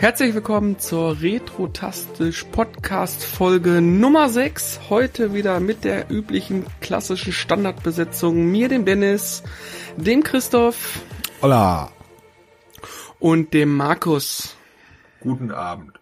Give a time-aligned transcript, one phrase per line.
[0.00, 4.82] Herzlich willkommen zur Retrotastisch Podcast Folge Nummer 6.
[4.90, 8.48] Heute wieder mit der üblichen klassischen Standardbesetzung.
[8.48, 9.42] Mir, dem Dennis,
[9.96, 11.00] dem Christoph.
[11.42, 11.90] Hola.
[13.18, 14.54] Und dem Markus.
[15.18, 15.98] Guten Abend.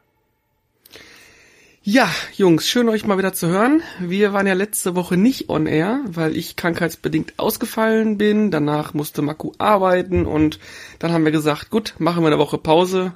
[1.83, 3.81] Ja, Jungs, schön euch mal wieder zu hören.
[3.99, 8.51] Wir waren ja letzte Woche nicht on air, weil ich krankheitsbedingt ausgefallen bin.
[8.51, 10.61] Danach musste Maku arbeiten und
[10.99, 13.15] dann haben wir gesagt, gut, machen wir eine Woche Pause.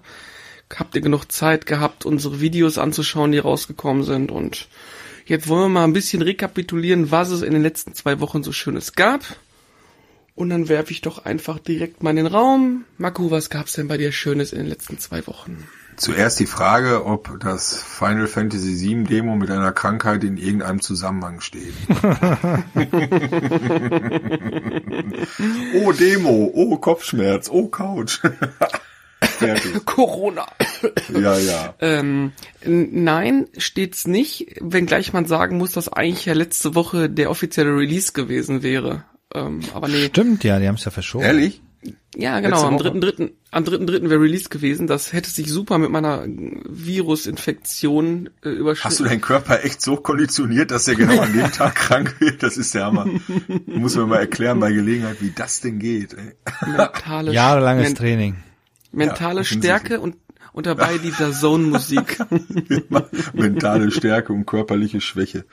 [0.74, 4.68] Habt ihr genug Zeit gehabt, unsere Videos anzuschauen, die rausgekommen sind und
[5.26, 8.52] jetzt wollen wir mal ein bisschen rekapitulieren, was es in den letzten zwei Wochen so
[8.52, 9.22] Schönes gab.
[10.34, 12.84] Und dann werfe ich doch einfach direkt mal in den Raum.
[12.98, 15.68] Maku, was gab's denn bei dir Schönes in den letzten zwei Wochen?
[15.96, 21.42] Zuerst die Frage, ob das Final Fantasy VII Demo mit einer Krankheit in irgendeinem Zusammenhang
[21.42, 21.74] steht.
[25.74, 28.20] oh Demo, oh Kopfschmerz, oh Couch.
[29.84, 30.46] Corona.
[31.12, 31.74] Ja, ja.
[31.80, 32.32] Ähm,
[32.64, 38.12] nein, steht's nicht, wenngleich man sagen muss, dass eigentlich ja letzte Woche der offizielle Release
[38.12, 39.04] gewesen wäre.
[39.34, 40.06] Ähm, aber nee.
[40.06, 41.24] Stimmt, ja, die haben es ja verschoben.
[41.24, 41.62] Ehrlich?
[42.14, 44.86] Ja, genau, am dritten, dritten, am dritten, dritten wäre Release gewesen.
[44.86, 48.90] Das hätte sich super mit meiner Virusinfektion äh, überschritten.
[48.90, 52.42] Hast du deinen Körper echt so konditioniert, dass er genau an dem Tag krank wird?
[52.42, 53.06] Das ist der Hammer.
[53.66, 56.14] Muss man mal erklären bei Gelegenheit, wie das denn geht.
[56.14, 56.34] Ey.
[56.66, 58.36] Mentale, Jahrelanges Training.
[58.92, 60.16] Mentale Ja, Stärke und,
[60.52, 62.18] und dabei die Zone-Musik.
[63.32, 65.44] Mentale Stärke und körperliche Schwäche.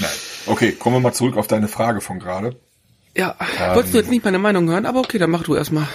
[0.00, 0.10] Nein.
[0.46, 2.56] Okay, kommen wir mal zurück auf deine Frage von gerade.
[3.16, 3.36] ja,
[3.74, 5.86] wolltest du jetzt nicht meine Meinung hören, aber okay, dann mach du erstmal.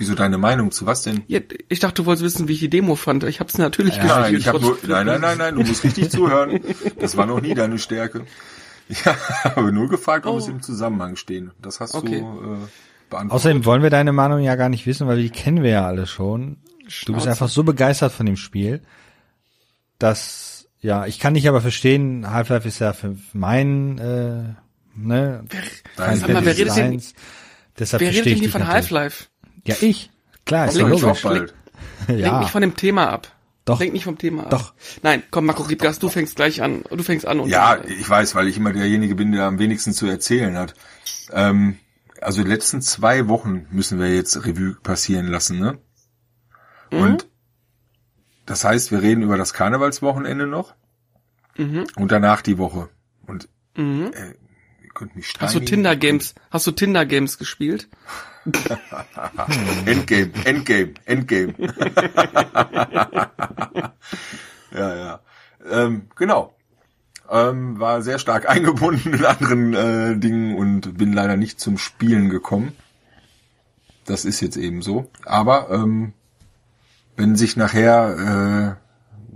[0.00, 1.24] Wieso deine Meinung zu was denn?
[1.26, 3.24] Ja, ich dachte, du wolltest wissen, wie ich die Demo fand.
[3.24, 6.08] Ich hab's natürlich Nein, gespielt, ich habe nur, nein, nein, nein, nein, du musst richtig
[6.10, 6.60] zuhören.
[7.00, 8.24] Das war noch nie deine Stärke.
[8.90, 10.38] Ich habe nur gefragt, ob Oh.
[10.38, 11.50] es im Zusammenhang stehen.
[11.60, 12.20] Das hast Okay.
[12.20, 12.56] du äh,
[13.10, 13.34] beantwortet.
[13.34, 16.06] Außerdem wollen wir deine Meinung ja gar nicht wissen, weil die kennen wir ja alle
[16.06, 16.58] schon.
[16.64, 17.30] Du bist Schnauze.
[17.30, 18.82] einfach so begeistert von dem Spiel,
[19.98, 24.54] dass, ja, ich kann dich aber verstehen, Half-Life ist ja für meinen, äh,
[24.94, 25.44] ne,
[25.96, 27.02] Dein Sag mal, wer redet denn-.
[27.78, 28.66] Deshalb Wer redet denn ich hier von.
[28.66, 29.26] Half-Life?
[29.64, 30.10] Ja, ich.
[30.44, 31.22] Klar, ist mich logisch.
[31.22, 31.52] Lenk
[32.08, 33.28] Ja, mich von dem Thema ab.
[33.64, 33.78] Doch.
[33.80, 34.50] Lenk mich vom Thema ab.
[34.50, 34.72] Doch.
[35.02, 36.84] Nein, komm, Marco, gib Gas, du fängst gleich an.
[36.90, 39.92] Du fängst an und Ja, ich weiß, weil ich immer derjenige bin, der am wenigsten
[39.92, 40.74] zu erzählen hat.
[41.32, 41.78] Ähm,
[42.20, 45.78] also die letzten zwei Wochen müssen wir jetzt Revue passieren lassen, ne?
[46.90, 46.98] Mhm.
[47.00, 47.28] Und
[48.46, 50.74] das heißt, wir reden über das Karnevalswochenende noch
[51.56, 51.86] Mhm.
[51.96, 52.88] und danach die Woche.
[53.26, 54.10] Und Mhm.
[54.14, 54.30] äh,
[54.82, 55.60] ihr könnt mich Hast du.
[55.60, 56.34] Tinder Games?
[56.50, 57.88] Hast du Tinder Games gespielt?
[59.84, 61.54] Endgame, Endgame, Endgame.
[64.72, 65.20] ja, ja.
[65.70, 66.54] Ähm, genau.
[67.30, 72.30] Ähm, war sehr stark eingebunden in anderen äh, Dingen und bin leider nicht zum Spielen
[72.30, 72.72] gekommen.
[74.06, 75.10] Das ist jetzt eben so.
[75.24, 76.14] Aber ähm,
[77.16, 78.78] wenn sich nachher,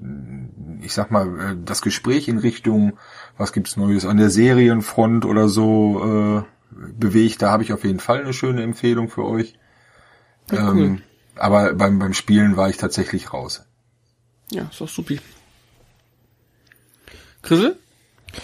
[0.00, 2.98] äh, ich sag mal, äh, das Gespräch in Richtung,
[3.36, 8.00] was gibt's Neues an der Serienfront oder so äh, bewegt, da habe ich auf jeden
[8.00, 9.58] Fall eine schöne Empfehlung für euch.
[10.50, 10.82] Ja, cool.
[10.82, 11.02] Ähm,
[11.36, 13.64] aber beim, beim Spielen war ich tatsächlich raus.
[14.50, 15.20] Ja, ist doch supi.
[17.42, 17.78] Chrisel?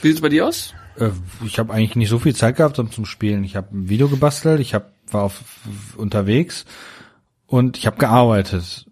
[0.02, 0.74] Wie sieht's bei dir aus?
[0.98, 1.10] Äh,
[1.44, 3.44] ich habe eigentlich nicht so viel Zeit gehabt um zum Spielen.
[3.44, 5.42] Ich habe ein Video gebastelt, ich hab, war auf,
[5.96, 6.64] unterwegs
[7.46, 8.86] und ich habe gearbeitet.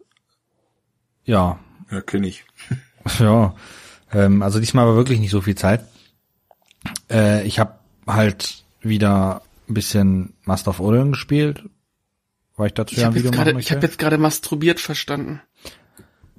[1.25, 1.59] Ja,
[1.91, 2.45] Ja, kenne ich.
[3.19, 3.55] ja.
[4.13, 5.85] Ähm, also diesmal war wirklich nicht so viel Zeit.
[7.11, 7.75] Äh, ich habe
[8.07, 11.65] halt wieder ein bisschen Master of Orion gespielt,
[12.57, 13.69] weil ich dazu Ich ja ein habe Video jetzt machen gerade, möchte.
[13.69, 15.41] ich habe jetzt gerade masturbiert verstanden.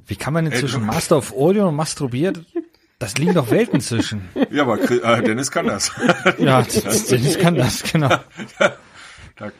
[0.05, 2.45] Wie kann man denn Ey, zwischen Master of Orion und masturbiert?
[2.99, 4.27] Das liegen doch Welten zwischen.
[4.49, 5.91] Ja, aber Chris- äh, Dennis kann das.
[6.39, 8.09] Ja, Dennis kann das, genau.
[9.35, 9.51] Da-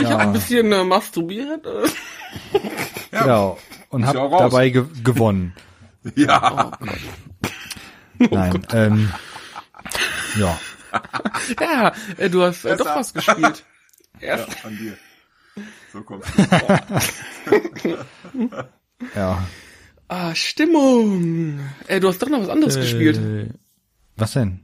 [0.00, 1.66] Ich habe ein bisschen äh, masturbiert.
[1.66, 2.58] Äh.
[3.10, 3.58] Genau.
[3.90, 5.54] Und habe ja dabei ge gewonnen.
[6.14, 6.72] ja.
[8.18, 9.12] Nein, ähm,
[10.38, 10.58] ja.
[11.60, 13.64] Ja, äh, du hast äh, doch was gespielt.
[14.20, 14.96] ja, Erst, an dir.
[15.92, 16.24] So kommt
[19.14, 19.42] Ja.
[20.08, 21.60] Ah, Stimmung.
[21.86, 23.16] Äh, du hast doch noch was anderes gespielt.
[23.18, 23.48] Äh,
[24.16, 24.60] was denn?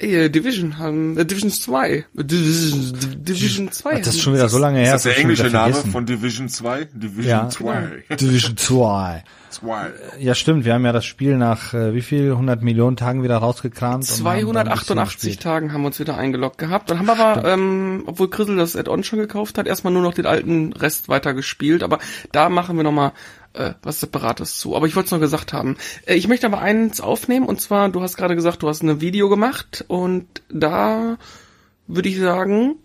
[0.00, 2.04] Äh, Division, ähm, äh, Division 2.
[2.14, 2.92] Division,
[3.24, 3.90] Division 2.
[3.90, 4.94] Ach, das ist schon wieder so lange her.
[4.94, 5.90] Ist das der englische wieder Name vergessen.
[5.90, 6.84] von Division 2?
[6.92, 7.48] Division Ja.
[7.48, 8.04] 2.
[8.20, 9.24] Division 2.
[9.50, 9.90] 2.
[10.20, 10.64] Ja, stimmt.
[10.64, 14.04] Wir haben ja das Spiel nach äh, wie viel 100 Millionen Tagen wieder rausgekramt.
[14.08, 15.42] und haben dann ein bisschen 288 gespielt.
[15.42, 16.90] Tagen haben wir uns wieder eingeloggt gehabt.
[16.90, 20.14] Dann haben wir aber, ähm, obwohl Chrisel das Add-on schon gekauft hat, erstmal nur noch
[20.14, 21.82] den alten Rest weiter gespielt.
[21.82, 21.98] Aber
[22.30, 23.12] da machen wir nochmal
[23.58, 24.76] äh, was Separates zu.
[24.76, 25.76] Aber ich wollte es noch gesagt haben.
[26.06, 29.00] Äh, ich möchte aber eins aufnehmen und zwar, du hast gerade gesagt, du hast ein
[29.00, 31.18] Video gemacht und da
[31.86, 32.76] würde ich sagen,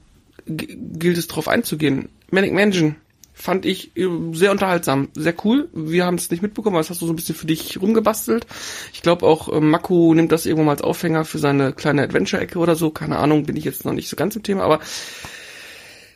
[0.46, 2.10] gilt es drauf einzugehen.
[2.32, 2.96] Manic Mansion
[3.34, 5.70] fand ich äh, sehr unterhaltsam, sehr cool.
[5.74, 8.46] Wir haben es nicht mitbekommen, aber das hast du so ein bisschen für dich rumgebastelt.
[8.94, 12.58] Ich glaube auch äh, Mako nimmt das irgendwann mal als Aufhänger für seine kleine Adventure-Ecke
[12.60, 12.90] oder so.
[12.90, 14.80] Keine Ahnung, bin ich jetzt noch nicht so ganz im Thema, aber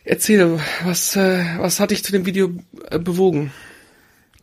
[0.04, 2.51] erzähle, was, äh, was hat dich zu dem Video
[2.89, 3.51] äh, bewogen?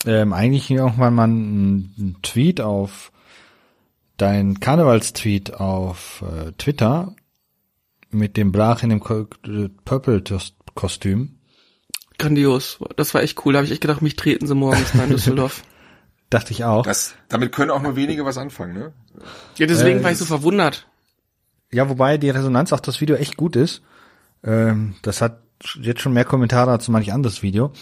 [0.06, 3.12] Ähm, eigentlich irgendwann mal ein Tweet auf
[4.16, 7.14] dein Karnevalstweet auf äh, Twitter
[8.10, 11.38] mit dem Brach in dem Purple-Kostüm.
[12.18, 12.78] Grandios.
[12.96, 13.52] Das war echt cool.
[13.52, 15.62] Da habe ich echt gedacht, mich treten sie morgens in Düsseldorf.
[16.30, 16.84] Dachte ich auch.
[16.84, 18.92] Das, damit können auch nur wenige was anfangen, ne?
[19.56, 20.86] Ja, deswegen äh, war ich so verwundert.
[21.70, 23.82] Ja, wobei die Resonanz auf das Video echt gut ist.
[24.42, 25.40] Ähm, das hat
[25.80, 27.72] jetzt schon mehr Kommentare als manch anderes Video.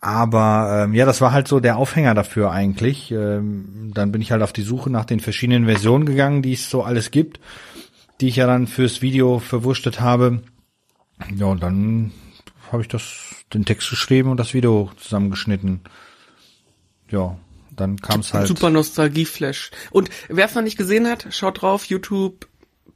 [0.00, 3.10] Aber ähm, ja, das war halt so der Aufhänger dafür eigentlich.
[3.10, 6.70] Ähm, dann bin ich halt auf die Suche nach den verschiedenen Versionen gegangen, die es
[6.70, 7.38] so alles gibt,
[8.20, 10.42] die ich ja dann fürs Video verwurstet habe.
[11.36, 12.12] Ja, und dann
[12.72, 13.04] habe ich das
[13.52, 15.80] den Text geschrieben und das Video zusammengeschnitten.
[17.10, 17.36] Ja,
[17.76, 18.46] dann kam es halt.
[18.46, 19.70] Super Nostalgie-Flash.
[19.90, 22.46] Und wer es noch nicht gesehen hat, schaut drauf, YouTube,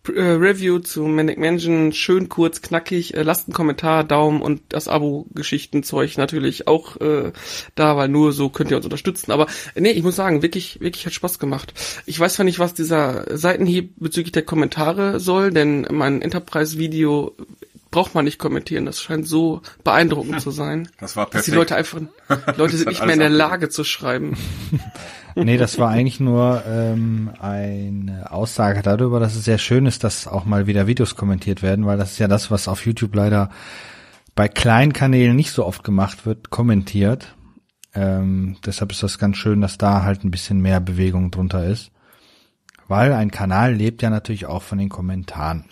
[0.08, 6.18] Review zu Manic Mansion, schön kurz, knackig, äh, lasst einen Kommentar, Daumen und das Abo-Geschichtenzeug
[6.18, 7.32] natürlich auch äh,
[7.74, 9.32] da, weil nur so könnt ihr uns unterstützen.
[9.32, 11.72] Aber äh, nee, ich muss sagen, wirklich, wirklich hat Spaß gemacht.
[12.06, 17.34] Ich weiß zwar nicht, was dieser Seitenhieb bezüglich der Kommentare soll, denn mein Enterprise-Video
[17.94, 18.87] braucht man nicht kommentieren.
[18.87, 20.88] Das scheint so beeindruckend zu sein.
[20.99, 21.35] Das war perfekt.
[21.35, 24.37] Dass die Leute einfach, die Leute sind nicht mehr in der Lage zu schreiben.
[25.37, 30.26] nee, das war eigentlich nur ähm, eine Aussage darüber, dass es sehr schön ist, dass
[30.26, 33.50] auch mal wieder Videos kommentiert werden, weil das ist ja das, was auf YouTube leider
[34.35, 37.37] bei kleinen Kanälen nicht so oft gemacht wird, kommentiert.
[37.94, 41.93] Ähm, deshalb ist das ganz schön, dass da halt ein bisschen mehr Bewegung drunter ist.
[42.88, 45.67] Weil ein Kanal lebt ja natürlich auch von den Kommentaren.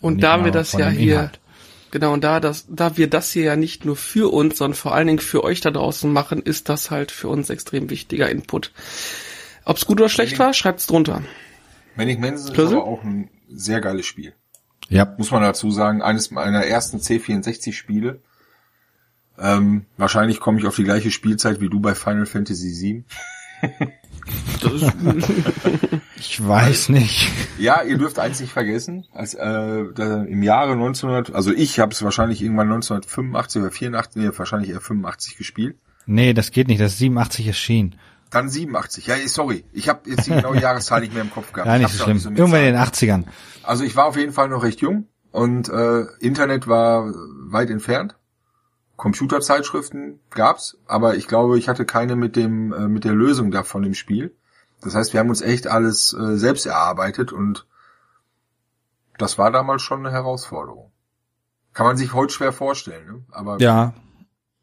[0.00, 1.40] Und, und da wir das ja hier, Inhalt.
[1.90, 4.94] Genau, und da, das, da wir das hier ja nicht nur für uns, sondern vor
[4.94, 8.72] allen Dingen für euch da draußen machen, ist das halt für uns extrem wichtiger Input.
[9.64, 11.22] Ob's gut oder schlecht war, schreibt's drunter.
[11.96, 14.34] Manic Manson ist aber auch ein sehr geiles Spiel.
[14.88, 15.14] Ja.
[15.18, 18.20] Muss man dazu sagen, eines meiner ersten C64 Spiele.
[19.38, 23.04] Ähm, wahrscheinlich komme ich auf die gleiche Spielzeit wie du bei Final Fantasy VII.
[26.18, 27.30] ich weiß nicht.
[27.58, 29.06] Ja, ihr dürft eins nicht vergessen.
[29.12, 34.30] Als, äh, Im Jahre 1900, also ich habe es wahrscheinlich irgendwann 1985 oder 84, nee,
[34.36, 35.76] wahrscheinlich eher 85 gespielt.
[36.06, 37.96] Nee, das geht nicht, das ist 87 erschienen.
[38.30, 39.06] Dann 87.
[39.06, 39.64] Ja, sorry.
[39.72, 41.66] Ich habe jetzt die genaue Jahreszahl nicht mehr im Kopf gehabt.
[41.66, 42.16] Ja, nicht so schlimm.
[42.16, 43.24] Nicht so Irgendwann in den 80ern.
[43.62, 47.12] Also ich war auf jeden Fall noch recht jung und äh, Internet war
[47.50, 48.16] weit entfernt.
[48.96, 53.62] Computerzeitschriften gab's, aber ich glaube, ich hatte keine mit dem äh, mit der Lösung da
[53.62, 54.34] von dem Spiel.
[54.82, 57.66] Das heißt, wir haben uns echt alles äh, selbst erarbeitet und
[59.18, 60.92] das war damals schon eine Herausforderung.
[61.72, 63.24] Kann man sich heute schwer vorstellen, ne?
[63.30, 63.94] Aber ja.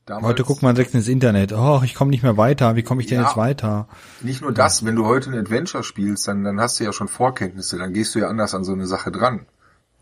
[0.06, 1.52] Damals, heute guckt man direkt ins Internet.
[1.52, 2.76] Oh, ich komme nicht mehr weiter.
[2.76, 3.88] Wie komme ich denn ja, jetzt weiter?
[4.22, 7.08] Nicht nur das, wenn du heute ein Adventure spielst, dann, dann hast du ja schon
[7.08, 9.48] Vorkenntnisse, dann gehst du ja anders an so eine Sache dran.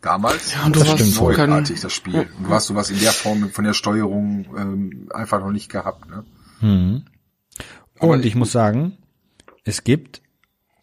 [0.01, 2.15] Damals ja, und du das stimmt neuartig, das Spiel.
[2.15, 2.25] Ja.
[2.43, 6.09] Du hast sowas in der Form von der Steuerung ähm, einfach noch nicht gehabt.
[6.09, 6.25] Ne?
[6.59, 7.05] Hm.
[7.99, 8.97] Und ich, ich muss sagen,
[9.63, 10.21] es gibt,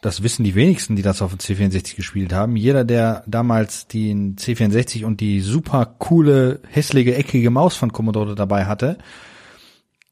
[0.00, 4.36] das wissen die wenigsten, die das auf dem C64 gespielt haben, jeder, der damals den
[4.36, 8.96] C64 und die super coole, hässliche, eckige Maus von Commodore dabei hatte,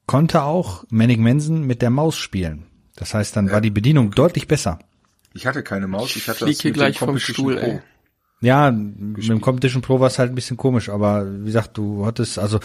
[0.05, 2.65] konnte auch Manic Manson mit der Maus spielen.
[2.95, 3.53] Das heißt, dann ja.
[3.53, 4.79] war die Bedienung deutlich besser.
[5.33, 7.65] Ich hatte keine Maus, ich hatte ich das mit gleich vom Stuhl, Pro.
[7.65, 7.81] ey.
[8.41, 12.05] Ja, mit dem Competition Pro war es halt ein bisschen komisch, aber wie gesagt, du
[12.05, 12.59] hattest, also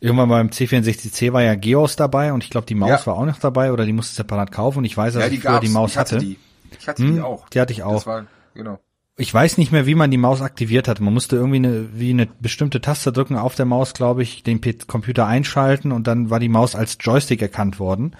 [0.00, 3.06] irgendwann beim C64C war ja Geos dabei und ich glaube, die Maus ja.
[3.06, 5.40] war auch noch dabei oder die musste separat kaufen und ich weiß, dass ja, ich
[5.40, 6.18] früher die Maus ich hatte.
[6.18, 6.36] Die.
[6.78, 7.48] Ich hatte hm, die auch.
[7.48, 8.06] Die hatte ich auch.
[8.06, 8.80] War, genau.
[9.16, 10.98] Ich weiß nicht mehr, wie man die Maus aktiviert hat.
[10.98, 14.60] Man musste irgendwie eine, wie eine bestimmte Taste drücken auf der Maus, glaube ich, den
[14.86, 18.16] Computer einschalten und dann war die Maus als Joystick erkannt worden.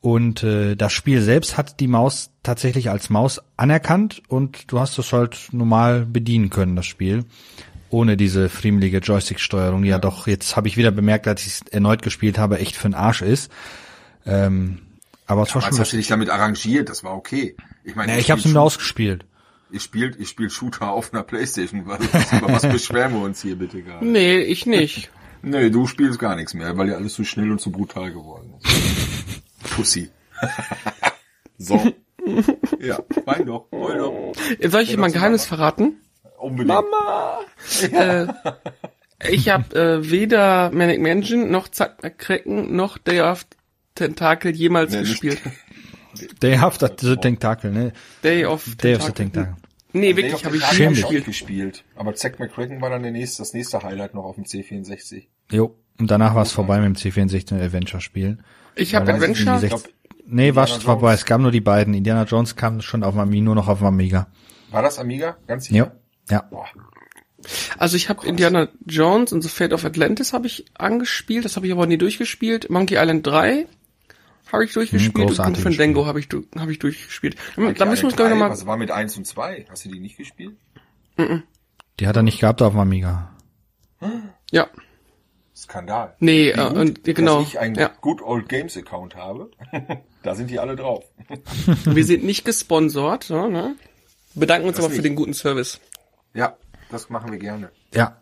[0.00, 4.98] Und äh, das Spiel selbst hat die Maus tatsächlich als Maus anerkannt und du hast
[4.98, 7.24] es halt normal bedienen können, das Spiel.
[7.90, 9.96] Ohne diese friemelige Joystick-Steuerung, die ja.
[9.96, 12.88] ja doch, jetzt habe ich wieder bemerkt, als ich es erneut gespielt habe, echt für
[12.88, 13.50] den Arsch ist.
[14.24, 14.78] Ähm,
[15.26, 15.78] aber es war schon.
[15.78, 17.56] hast du dich damit arrangiert, das war okay.
[17.84, 19.24] Ich meine, ja, ich habe es nur ausgespielt.
[19.70, 21.98] Ich spielt, ich spiel Shooter auf einer Playstation, weil
[22.38, 24.06] über was beschweren wir uns hier bitte gerade?
[24.06, 25.10] Nee, ich nicht.
[25.42, 28.54] nee, du spielst gar nichts mehr, weil ja alles so schnell und so brutal geworden
[28.60, 29.15] ist.
[29.76, 30.10] Pussy.
[31.58, 31.92] so.
[32.80, 34.32] ja, wein doch, heul doch.
[34.58, 36.00] Jetzt soll ich dir mal ein Geheimnis verraten?
[36.38, 36.68] Unbedingt.
[36.68, 37.40] Mama!
[37.92, 38.22] Ja.
[38.22, 38.34] Äh,
[39.30, 43.46] ich habe äh, weder Manic Mansion noch Zack McCracken noch Day of
[43.94, 45.40] Tentacle jemals nee, gespielt.
[46.42, 47.92] Day of the Tentacle, ne?
[48.24, 49.56] Day of Day of the Tentacle.
[49.92, 51.24] Nee, Day wirklich, habe ich nie hab ich auch gespielt.
[51.24, 51.84] gespielt.
[51.94, 55.24] Aber Zack McCracken war dann der nächste, das nächste Highlight noch auf dem C64.
[55.50, 55.76] Jo.
[55.98, 58.42] Und danach war es vorbei mit dem C64 Adventure spielen.
[58.76, 59.58] Ich habe Adventure.
[59.62, 59.82] Ich glaub,
[60.28, 61.14] Nee, war schon vorbei.
[61.14, 61.94] Es gab nur die beiden.
[61.94, 64.26] Indiana Jones kam schon auf dem Amiga, nur noch auf dem Amiga.
[64.70, 65.36] war das Amiga?
[65.46, 65.84] Ganz Ja.
[65.84, 65.96] sicher?
[66.30, 66.42] Ja.
[66.50, 66.66] Boah.
[67.78, 71.66] Also ich habe Indiana Jones und The Fate of Atlantis habe ich angespielt, das habe
[71.66, 72.70] ich aber nie durchgespielt.
[72.70, 73.66] Monkey Island 3
[74.52, 76.28] habe ich durchgespielt und großartiges Kung Fandango habe ich,
[76.58, 77.36] hab ich durchgespielt.
[77.56, 78.50] Da müssen wir uns 3, nochmal...
[78.50, 79.66] Was war mit 1 und 2?
[79.70, 80.56] Hast du die nicht gespielt?
[82.00, 83.30] Die hat er nicht gehabt auf dem Amiga.
[84.50, 84.66] Ja,
[85.56, 86.14] Skandal.
[86.20, 87.38] nee, Wie äh, gut, und, genau.
[87.40, 87.90] Dass ich einen Ja.
[88.00, 89.50] Good Old Games Account habe.
[90.22, 91.04] da sind die alle drauf.
[91.84, 93.74] Wir sind nicht gesponsert, so, ne?
[94.34, 95.06] bedanken uns Das aber für nicht.
[95.06, 95.80] den guten Service.
[96.34, 96.56] Ja,
[96.90, 97.70] das machen wir gerne.
[97.94, 98.18] Ja.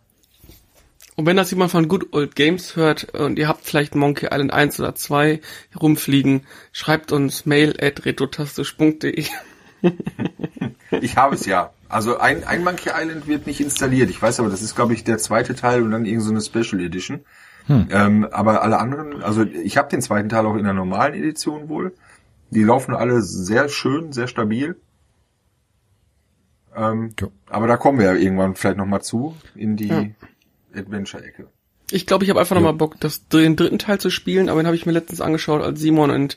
[1.16, 4.52] Und wenn das jemand von Good Old Games hört und ihr habt vielleicht Monkey Island
[4.52, 5.40] 1 oder 2
[5.80, 9.24] rumfliegen, schreibt uns mail at retrotastisch.de.
[11.00, 11.72] Ich habe es ja.
[11.94, 14.10] Also ein, ein Monkey Island wird nicht installiert.
[14.10, 16.64] Ich weiß aber, das ist, glaube ich, der zweite Teil und dann irgendeine so eine
[16.64, 17.20] Special Edition.
[17.68, 21.68] Ähm, aber alle anderen, also ich habe den zweiten Teil auch in der normalen Edition
[21.68, 21.94] wohl.
[22.50, 24.76] Die laufen alle sehr schön, sehr stabil.
[26.76, 27.30] Ähm, Jo.
[27.48, 30.04] aber da kommen wir ja irgendwann vielleicht nochmal zu, in die Ja.
[30.74, 31.46] Adventure-Ecke.
[31.90, 34.66] Ich glaube, ich habe einfach nochmal Bock, das, den dritten Teil zu spielen, aber den
[34.66, 36.36] habe ich mir letztens angeschaut, als Simon und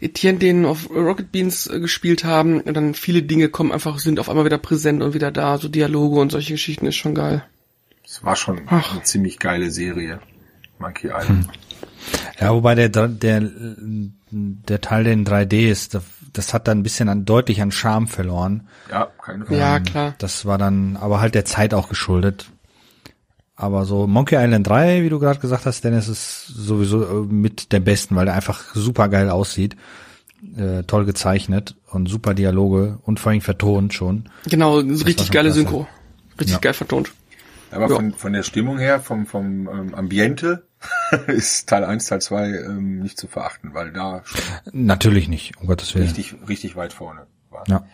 [0.00, 2.60] Etienne den auf Rocket Beans äh, gespielt haben.
[2.60, 5.58] Und dann viele Dinge kommen einfach, sind auf einmal wieder präsent und wieder da.
[5.58, 7.44] So Dialoge und solche Geschichten ist schon geil.
[8.04, 8.92] Es war schon Ach.
[8.92, 10.20] eine ziemlich geile Serie.
[10.78, 11.48] Monkey Island.
[12.38, 13.42] Ja, wobei der, der,
[14.30, 17.70] der Teil, der in 3D ist, das, das hat dann ein bisschen an, deutlich an
[17.70, 18.68] Charme verloren.
[18.90, 19.58] Ja, keine Frage.
[19.58, 20.14] Ja, klar.
[20.18, 22.50] Das war dann aber halt der Zeit auch geschuldet.
[23.56, 27.70] Aber so Monkey Island 3, wie du gerade gesagt hast, Dennis, ist sowieso äh, mit
[27.72, 29.76] der besten, weil der einfach super geil aussieht.
[30.56, 34.28] Äh, toll gezeichnet und super Dialoge und vor allem vertont schon.
[34.46, 35.60] Genau, so richtig schon geile klasse.
[35.60, 35.86] Synchro.
[36.38, 36.58] Richtig Ja.
[36.58, 37.12] geil vertont.
[37.70, 37.96] Aber Ja.
[37.96, 40.66] von, von der Stimmung her, vom, vom ähm, Ambiente,
[41.28, 44.40] ist Teil 1, Teil 2 ähm, nicht zu verachten, weil da schon
[44.86, 46.04] Natürlich nicht, um Gottes Willen.
[46.04, 47.64] richtig, richtig weit vorne war.
[47.68, 47.86] Ja.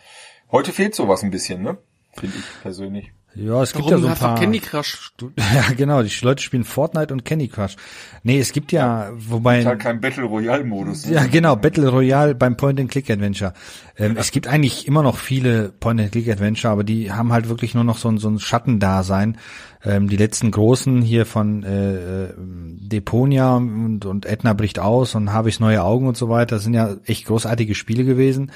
[0.51, 1.77] Heute fehlt sowas ein bisschen, ne?
[2.17, 3.13] Finde ich persönlich.
[3.33, 4.39] Ja, es gibt Warum ja so ein einfach paar.
[4.39, 5.13] Candy Crush?
[5.55, 7.77] Ja, genau, die Leute spielen Fortnite und Candy Crush.
[8.23, 9.59] Nee, es gibt ja, wobei.
[9.59, 11.05] Ist halt kein Battle Royale Modus.
[11.05, 11.13] ne?
[11.13, 13.53] Ja, genau, Battle Royale beim Point-and-Click-Adventure.
[13.97, 17.97] Ähm, Es gibt eigentlich immer noch viele Point-and-Click-Adventure, aber die haben halt wirklich nur noch
[17.97, 19.37] so ein, so ein Schattendasein.
[19.83, 25.31] Ähm, die letzten großen hier von äh, äh, Deponia und, und Edna bricht aus und
[25.31, 28.51] habe ich neue Augen und so weiter, das sind ja echt großartige Spiele gewesen.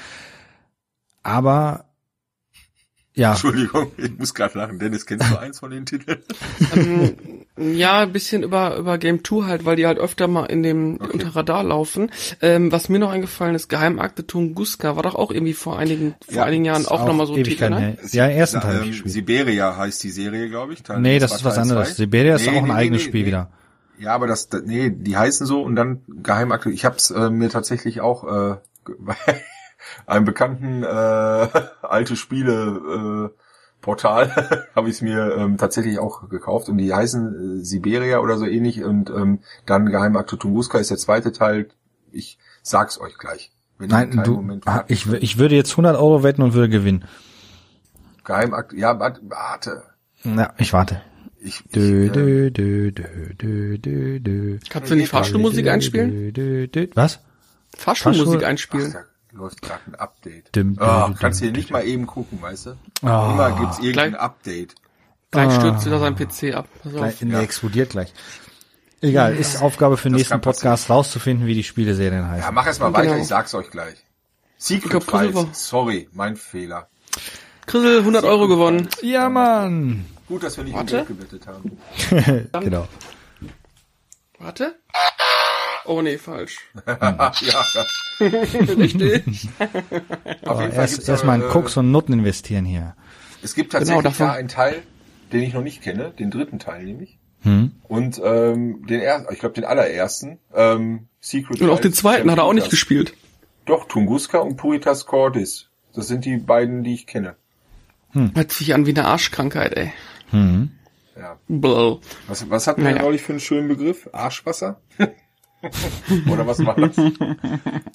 [1.22, 1.85] Aber
[3.16, 4.78] ja, Entschuldigung, ich muss gerade lachen.
[4.78, 6.18] Dennis, kennst du eins von den Titeln?
[6.74, 7.16] Ähm,
[7.56, 10.96] ja, ein bisschen über, über Game 2 halt, weil die halt öfter mal in dem
[11.00, 11.10] Okay.
[11.14, 12.10] unter Radar laufen.
[12.42, 16.34] Ähm, was mir noch eingefallen ist, Geheimakte Tunguska war doch auch irgendwie vor einigen, vor
[16.36, 17.96] Ja, einigen Jahren ist auch, nochmal so ein Titel, ne?
[18.12, 19.02] Ja, ersten Teil ähm.
[19.06, 20.82] Siberia heißt die Serie, glaube ich.
[20.82, 21.88] Teil Nee, das ist was Teil anderes.
[21.88, 21.94] zwei.
[21.94, 23.26] Siberia ist Nee, auch ein nee, eigenes nee, Spiel nee.
[23.28, 23.50] wieder.
[23.98, 26.70] Ja, aber das, nee, die heißen so und dann Geheimakte.
[26.70, 28.56] Ich habe es äh, mir tatsächlich auch äh,
[30.06, 30.86] einem bekannten äh,
[31.82, 33.40] alte Spiele äh,
[33.80, 38.36] Portal habe ich es mir ähm, tatsächlich auch gekauft und die heißen äh, Siberia oder
[38.36, 41.68] so ähnlich und ähm, dann Geheimakte Tunguska ist der zweite Teil.
[42.10, 43.52] Ich sag's euch gleich.
[43.78, 47.04] Nein, du, Moment ah, ich, ich würde jetzt 100 Euro wetten und würde gewinnen.
[48.24, 49.82] Geheimakte, ja, warte, warte.
[50.24, 51.02] Ja, ich warte.
[51.38, 54.58] Ich, ich, Dö, äh, dö, dö, dö, dö, dö, dö.
[54.68, 56.10] Kannst du nicht Fahrstuhlmusik einspielen?
[56.10, 56.88] Dö, dö, dö.
[56.94, 57.20] Was?
[57.76, 58.94] Fahrstuhlmusik Fahrstuhl- einspielen.
[58.96, 59.04] Ach,
[59.36, 60.54] läuft gerade ein Update.
[60.54, 62.70] Düm, düm, Ah, kannst du hier nicht mal eben gucken, weißt du?
[63.02, 63.32] Ah.
[63.32, 64.74] Immer gibt's irgendein Gleich- Update.
[65.30, 65.60] Gleich Ah.
[65.60, 66.68] stürzt wieder sein PC ab.
[66.82, 66.98] Pass auf.
[66.98, 68.12] Gleich, der explodiert gleich.
[69.02, 70.72] Egal, ist Aufgabe für den nächsten kann passieren.
[70.72, 72.54] Podcast rauszufinden, wie die Spieleserien Ja, heißen.
[72.54, 73.20] mach erst mal weiter, Genau.
[73.22, 73.96] ich sag's euch gleich.
[74.58, 75.46] Secret Files.
[75.68, 76.88] Sorry, mein Fehler.
[77.66, 78.88] Chrisel, 100 Euro gewonnen.
[79.02, 80.06] Ja, Mann.
[80.28, 81.04] Gut, dass wir nicht Warte.
[81.08, 82.50] mit Geld gewettet haben.
[82.64, 82.88] genau.
[84.38, 84.76] Warte.
[85.86, 86.58] Oh nee, falsch.
[86.86, 88.26] ja, ja.
[88.76, 89.48] Richtig.
[90.44, 92.94] Auf jeden Fall Erst, erst mal in äh, Koks und Nutten investieren hier.
[93.42, 94.82] Es gibt tatsächlich Genau, davon- da einen Teil,
[95.32, 97.18] den ich noch nicht kenne, den dritten Teil nämlich.
[97.42, 97.72] Hm?
[97.84, 102.38] Und ähm, den ersten, ich glaube den allerersten, ähm, Secret Und auch den zweiten hat
[102.38, 103.14] er auch nicht gespielt.
[103.66, 105.68] Doch, Tunguska und Puritas Cordis.
[105.94, 107.36] Das sind die beiden, die ich kenne.
[108.12, 109.92] Hört sich an wie eine Arschkrankheit, ey.
[110.30, 110.70] Hm.
[111.18, 111.38] Ja.
[111.48, 111.96] Bläh.
[112.28, 112.96] Was, was hatten Naja.
[112.96, 114.08] wir neulich für einen schönen Begriff?
[114.12, 114.80] Arschwasser?
[116.30, 116.96] Oder was war das?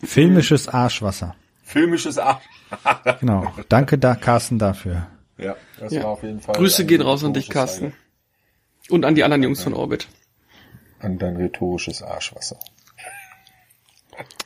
[0.03, 1.35] Filmisches Arschwasser.
[1.63, 2.43] Filmisches Arsch.
[3.19, 3.51] Genau.
[3.69, 5.07] Danke da, Carsten dafür.
[5.37, 6.03] Ja, das Ja.
[6.03, 6.55] war auf jeden Fall.
[6.55, 7.93] Grüße gehen raus an dich, Carsten.
[8.89, 10.07] Und an die anderen Jungs von Orbit.
[10.99, 12.57] An dein rhetorisches Arschwasser.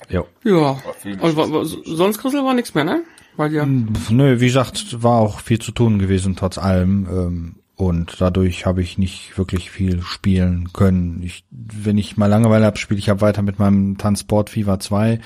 [0.10, 0.28] Jo.
[0.44, 0.76] Ja.
[1.00, 3.04] Film Also, wa- wa- sonst, Chrisel, war nichts mehr, ne?
[3.38, 3.66] Weil ja.
[3.66, 7.08] Nö, wie gesagt, war auch viel zu tun gewesen, trotz allem.
[7.10, 11.22] Ähm, und dadurch habe ich nicht wirklich viel spielen können.
[11.24, 15.20] Ich, wenn ich mal Langeweile habe, spiele ich ab weiter mit meinem Transport FIFA 2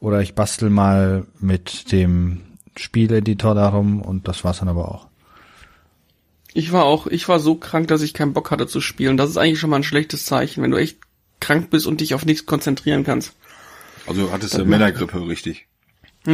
[0.00, 2.42] oder ich bastel mal mit dem
[2.76, 5.08] Spieleditor darum und das war's dann aber auch.
[6.54, 9.16] Ich war auch, ich war so krank, dass ich keinen Bock hatte zu spielen.
[9.16, 10.98] Das ist eigentlich schon mal ein schlechtes Zeichen, wenn du echt
[11.40, 13.34] krank bist und dich auf nichts konzentrieren kannst.
[14.06, 15.67] Also hattest du Männergrippe, richtig?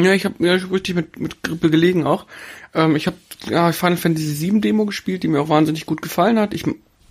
[0.03, 2.27] Ja, ich habe ja, hab richtig mit, mit Grippe gelegen auch.
[2.75, 3.17] Ähm, ich habe
[3.49, 6.53] ja, Final Fantasy VII Demo gespielt, die mir auch wahnsinnig gut gefallen hat.
[6.53, 6.65] Ich,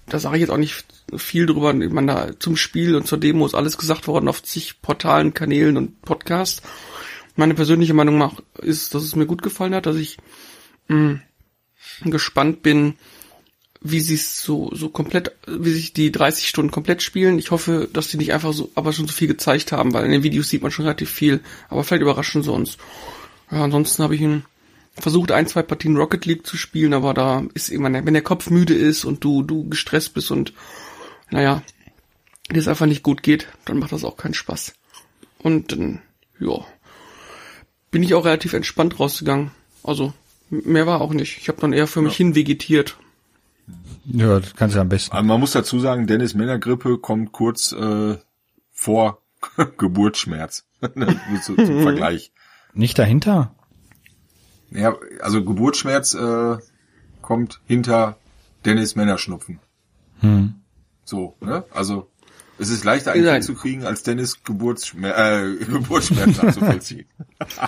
[0.07, 0.83] da sage ich jetzt auch nicht
[1.15, 1.73] viel drüber.
[1.73, 5.33] Ich meine, da zum Spiel und zur Demo ist alles gesagt worden auf zig Portalen,
[5.33, 6.61] Kanälen und Podcasts.
[7.37, 10.17] Meine persönliche Meinung ist, dass es mir gut gefallen hat, dass ich
[10.89, 11.21] mh,
[12.03, 12.95] gespannt bin,
[13.83, 17.37] wie sie es so, so komplett, wie sich die 30 Stunden komplett spielen.
[17.37, 20.11] Ich hoffe, dass die nicht einfach so, aber schon so viel gezeigt haben, weil in
[20.11, 22.77] den Videos sieht man schon relativ viel, aber vielleicht überraschen sie uns.
[23.51, 24.45] Ja, ansonsten habe ich ihn
[24.97, 28.49] versucht, ein, zwei Partien Rocket League zu spielen, aber da ist immer, wenn der Kopf
[28.49, 30.53] müde ist und du, du gestresst bist und,
[31.29, 31.61] naja,
[32.49, 34.73] dir es einfach nicht gut geht, dann macht das auch keinen Spaß.
[35.39, 36.01] Und dann,
[36.39, 36.65] ja,
[37.91, 39.51] bin ich auch relativ entspannt rausgegangen.
[39.83, 40.13] Also,
[40.49, 41.37] mehr war auch nicht.
[41.37, 42.17] Ich habe dann eher für mich ja.
[42.17, 42.97] hin vegetiert
[44.05, 45.15] ja, das kannst du am besten.
[45.15, 48.17] Aber man muss dazu sagen, Dennis Männergrippe kommt kurz äh,
[48.71, 49.21] vor
[49.77, 50.65] Geburtsschmerz.
[51.41, 52.31] zum, zum Vergleich.
[52.73, 53.55] Nicht dahinter?
[54.71, 56.57] Ja, also Geburtsschmerz äh,
[57.21, 58.17] kommt hinter
[58.65, 59.59] Dennis Männerschnupfen.
[60.19, 60.55] Hm.
[61.05, 61.63] So, ne?
[61.71, 62.09] Also
[62.57, 67.05] es ist leichter einen zu kriegen, als Dennis Geburtsschmerz, äh, Geburtsschmerz nachzuvollziehen.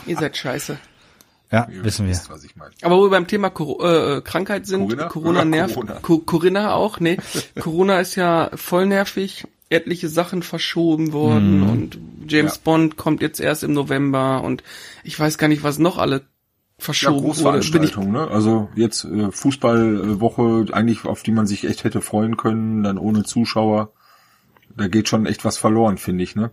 [0.06, 0.78] Ihr seid scheiße.
[1.52, 2.14] Ja, Ihr wissen wir.
[2.14, 2.72] Wisst, was ich meine.
[2.82, 3.84] Aber wo wir beim Thema Cor
[4.18, 5.76] äh, Krankheit sind, Corona, Corona nervt.
[5.76, 6.00] Corona.
[6.02, 7.18] Co Corinna auch, nee.
[7.60, 9.46] Corona ist ja voll nervig.
[9.70, 11.70] Etliche Sachen verschoben worden mm.
[11.70, 12.62] und James ja.
[12.64, 14.64] Bond kommt jetzt erst im November und
[15.04, 16.22] ich weiß gar nicht, was noch alle
[16.78, 18.28] verschoben ja, Großveranstaltung, ne?
[18.30, 23.24] Also jetzt äh, Fußballwoche, eigentlich auf die man sich echt hätte freuen können, dann ohne
[23.24, 23.92] Zuschauer.
[24.76, 26.52] Da geht schon echt was verloren, finde ich, ne?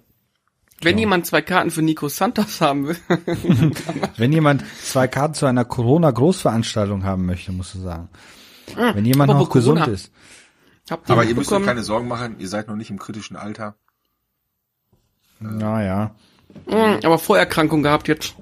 [0.83, 2.97] Wenn jemand zwei Karten für Nico Santos haben will.
[4.17, 8.09] Wenn jemand zwei Karten zu einer Corona-Großveranstaltung haben möchte, musst du sagen.
[8.77, 9.85] Ah, Wenn jemand noch Corona.
[9.85, 10.13] gesund ist.
[11.09, 13.77] Aber ihr müsst euch keine Sorgen machen, ihr seid noch nicht im kritischen Alter.
[15.39, 16.15] Naja.
[16.67, 18.35] Hm, aber Vorerkrankung gehabt jetzt.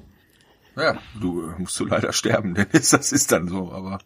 [0.76, 3.98] Ja, du äh, musst du leider sterben, Dennis, das ist dann so, aber.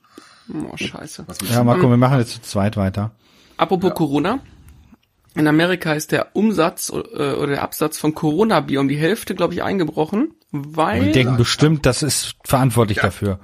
[0.53, 1.25] Oh, scheiße.
[1.51, 3.13] Ja, Marco, wir machen jetzt zu zweit weiter.
[3.57, 3.95] Apropos ja.
[3.95, 4.41] Corona.
[5.35, 9.55] In Amerika ist der Umsatz äh, oder der Absatz von Corona-Bier um die Hälfte, glaube
[9.55, 11.07] ich, eingebrochen, weil...
[11.07, 13.05] Die denken bestimmt, das ist verantwortlich ja.
[13.05, 13.41] dafür.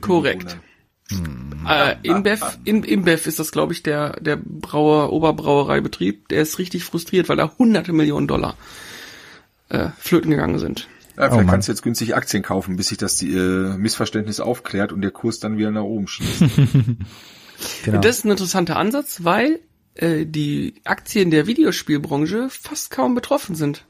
[0.00, 0.56] Korrekt.
[1.10, 1.66] Hm.
[1.68, 6.28] Äh, InBev, in, InBev ist das, glaube ich, der, der Brauer, Oberbrauereibetrieb.
[6.28, 8.56] Der ist richtig frustriert, weil da hunderte Millionen Dollar
[9.68, 10.88] äh, flöten gegangen sind.
[11.16, 14.40] Ja, vielleicht oh kannst du jetzt günstig Aktien kaufen, bis sich das die, äh, Missverständnis
[14.40, 16.40] aufklärt und der Kurs dann wieder nach oben schießt.
[17.84, 18.00] genau.
[18.00, 19.60] Das ist ein interessanter Ansatz, weil
[19.94, 23.84] äh, die Aktien der Videospielbranche fast kaum betroffen sind.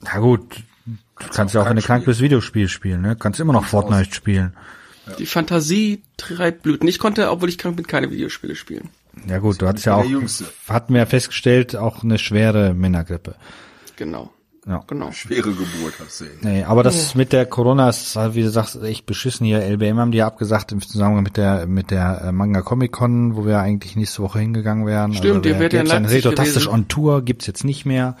[0.00, 3.16] Na gut, du kannst ja auch, wenn du krank bist, Videospiel spielen, ne?
[3.16, 4.54] Kannst immer noch Fortnite spielen.
[5.06, 5.14] Ja.
[5.16, 6.88] Die Fantasie treibt Blüten.
[6.88, 8.90] Ich konnte, obwohl ich krank bin, keine Videospiele spielen.
[9.26, 10.04] Ja gut, du hattest ja auch,
[10.68, 13.34] hatten wir ja festgestellt, auch eine schwere Männergrippe.
[13.96, 14.32] Genau.
[14.68, 14.82] Ja.
[14.86, 15.10] Genau.
[15.12, 16.24] Schwere Geburt hast du.
[16.42, 19.62] Nee, aber das mit der Corona ist halt, wie du sagst, echt beschissen hier.
[19.62, 23.34] LBM haben die ja abgesagt im Zusammenhang mit der mit der äh, Manga Comic Con,
[23.34, 25.14] wo wir eigentlich nächste Woche hingegangen wären.
[25.14, 28.16] Stimmt, also, der wird ja in Retotastisch on Tour gibt's jetzt nicht mehr.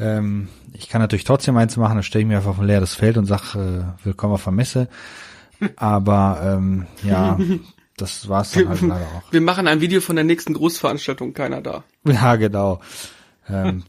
[0.00, 2.94] Ähm, ich kann natürlich trotzdem eins machen, dann stelle ich mir einfach auf ein leeres
[2.94, 4.88] Feld und sag äh, willkommen auf der Messe.
[5.76, 7.38] Aber ähm, ja,
[7.98, 9.32] das war's dann halt leider auch.
[9.32, 11.84] Wir machen ein Video von der nächsten Großveranstaltung, keiner da.
[12.06, 12.80] Ja, genau.
[13.48, 13.84] Ähm,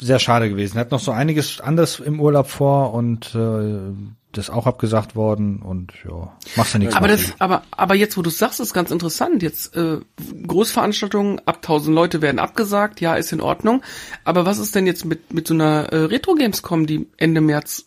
[0.00, 0.76] sehr schade gewesen.
[0.76, 3.92] Er hat noch so einiges anderes im Urlaub vor und äh,
[4.32, 6.94] das auch abgesagt worden und ja, machst ja nichts.
[6.94, 9.42] Aber das, aber aber jetzt, wo du sagst, ist ganz interessant.
[9.42, 9.98] Jetzt äh,
[10.46, 13.82] Großveranstaltungen ab 1000 Leute werden abgesagt, ja, ist in Ordnung.
[14.24, 17.86] Aber was ist denn jetzt mit mit so einer äh, Retro Gamescom, die Ende März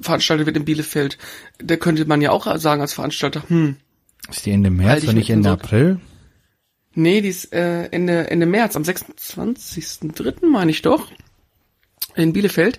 [0.00, 1.18] veranstaltet wird in Bielefeld?
[1.58, 3.76] Da könnte man ja auch sagen als Veranstalter, hm.
[4.30, 6.00] Ist die Ende März und nicht Ende April?
[6.94, 10.46] Nee, die ist äh, Ende, Ende März, am 26.03.
[10.46, 11.10] meine ich doch,
[12.14, 12.78] in Bielefeld.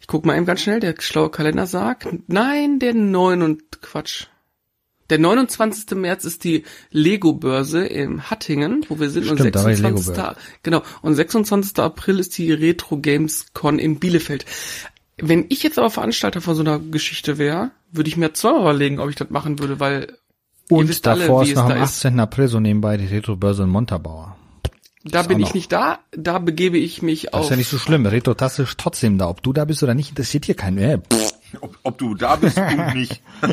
[0.00, 4.26] Ich guck mal eben ganz schnell, der schlaue Kalender sagt, nein, der 9 und Quatsch.
[5.10, 5.96] Der 29.
[5.96, 9.24] März ist die Lego-Börse im Hattingen, wo wir sind.
[9.24, 10.16] Stimmt, und 26.
[10.62, 10.82] Genau.
[11.02, 11.78] Und 26.
[11.78, 14.46] April ist die Retro Games Con in Bielefeld.
[15.18, 18.98] Wenn ich jetzt aber Veranstalter von so einer Geschichte wäre, würde ich mir zweimal überlegen,
[18.98, 20.18] ob ich das machen würde, weil
[20.70, 22.14] und davor alle, ist noch am 18.
[22.14, 22.20] Ist.
[22.20, 24.36] April so nebenbei die Retro-Börse in Montabaur.
[25.06, 27.40] Da bin ich nicht da, da begebe ich mich auf.
[27.40, 28.06] Das ist ja nicht so schlimm.
[28.06, 29.28] Retro-Tasse ist trotzdem da.
[29.28, 31.02] Ob du da bist oder nicht, interessiert hier keinen mehr.
[31.60, 33.20] Ob, ob du da bist und nicht.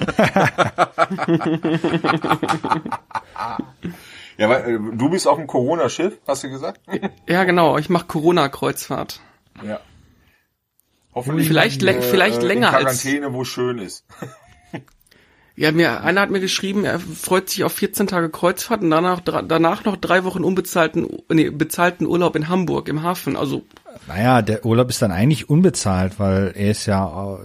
[4.37, 6.79] ja, weil, äh, du bist auf dem Corona-Schiff, hast du gesagt?
[7.27, 7.77] Ja, genau.
[7.77, 9.19] Ich mache Corona-Kreuzfahrt.
[9.65, 9.79] Ja.
[11.13, 14.05] Hoffentlich Vielleicht vielleicht äh, länger in als- Quarantäne, wo es schön ist.
[15.61, 19.19] Ja, mir, einer hat mir geschrieben, er freut sich auf 14 Tage Kreuzfahrt und danach,
[19.19, 23.37] danach noch drei Wochen unbezahlten, nee, bezahlten Urlaub in Hamburg im Hafen.
[23.37, 23.63] Also,
[24.07, 27.37] Naja, der Urlaub ist dann eigentlich unbezahlt, weil er ist ja äh,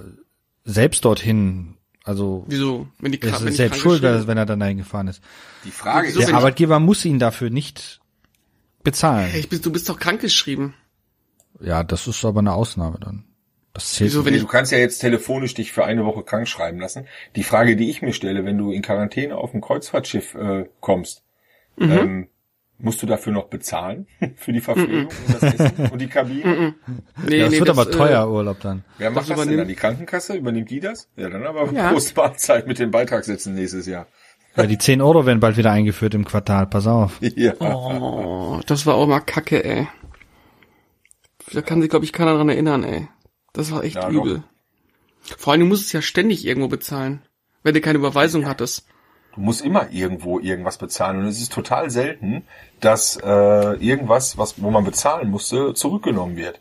[0.65, 1.75] selbst dorthin,
[2.05, 2.89] also wieso?
[3.01, 5.21] Wenn die er Kranken, ist selbst schuld, wenn er dann dahin gefahren ist.
[5.67, 8.01] Die Frage ist, Der Arbeitgeber muss ihn dafür nicht
[8.83, 9.29] bezahlen.
[9.29, 10.73] Hey, ich bin, du bist doch krankgeschrieben.
[11.61, 13.25] Ja, das ist aber eine Ausnahme dann.
[13.77, 16.23] Das zählt Wieso, wenn Nee, ich- du kannst ja jetzt telefonisch dich für eine Woche
[16.23, 17.07] krank schreiben lassen.
[17.37, 21.23] Die Frage, die ich mir stelle, wenn du in Quarantäne auf ein Kreuzfahrtschiff äh, kommst,
[21.77, 21.93] Mhm.
[21.93, 22.29] ähm,
[22.79, 26.75] musst du dafür noch bezahlen für die Verpflegung und das Essen und die Kabine?
[27.27, 28.83] Nee, ja, das nee, wird aber äh, teuer, Urlaub dann.
[28.97, 29.69] Wer macht Das das, denn dann?
[29.69, 30.37] Die Krankenkasse?
[30.37, 31.09] Übernimmt die das?
[31.17, 31.93] Ja, dann aber Ja.
[31.93, 34.07] Postmahlzeit mit den Beitragssätzen nächstes Jahr.
[34.57, 37.21] Ja, die 10 Euro werden bald wieder eingeführt im Quartal, pass auf.
[37.37, 37.53] Ja.
[37.61, 39.87] Oh, das war auch mal kacke, ey.
[41.53, 43.07] Da kann sich, glaube ich, keiner dran erinnern, ey.
[43.57, 44.43] Das war echt Ja, übel.
[45.39, 47.23] Vor allem, du musst es ja ständig irgendwo bezahlen,
[47.63, 48.87] wenn du keine Überweisung hattest.
[49.35, 52.45] Du musst immer irgendwo irgendwas bezahlen und es ist total selten,
[52.81, 56.61] dass äh, irgendwas, was wo man bezahlen musste, zurückgenommen wird.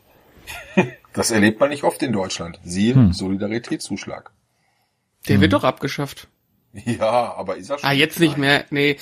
[1.12, 2.58] das erlebt man nicht oft in Deutschland.
[2.64, 3.12] Siehe Hm.
[3.12, 4.30] Solidaritätszuschlag.
[5.28, 6.28] Der wird doch abgeschafft.
[6.84, 7.88] Ja, aber ist er schon?
[7.88, 8.96] Ah, jetzt nicht mehr, nee.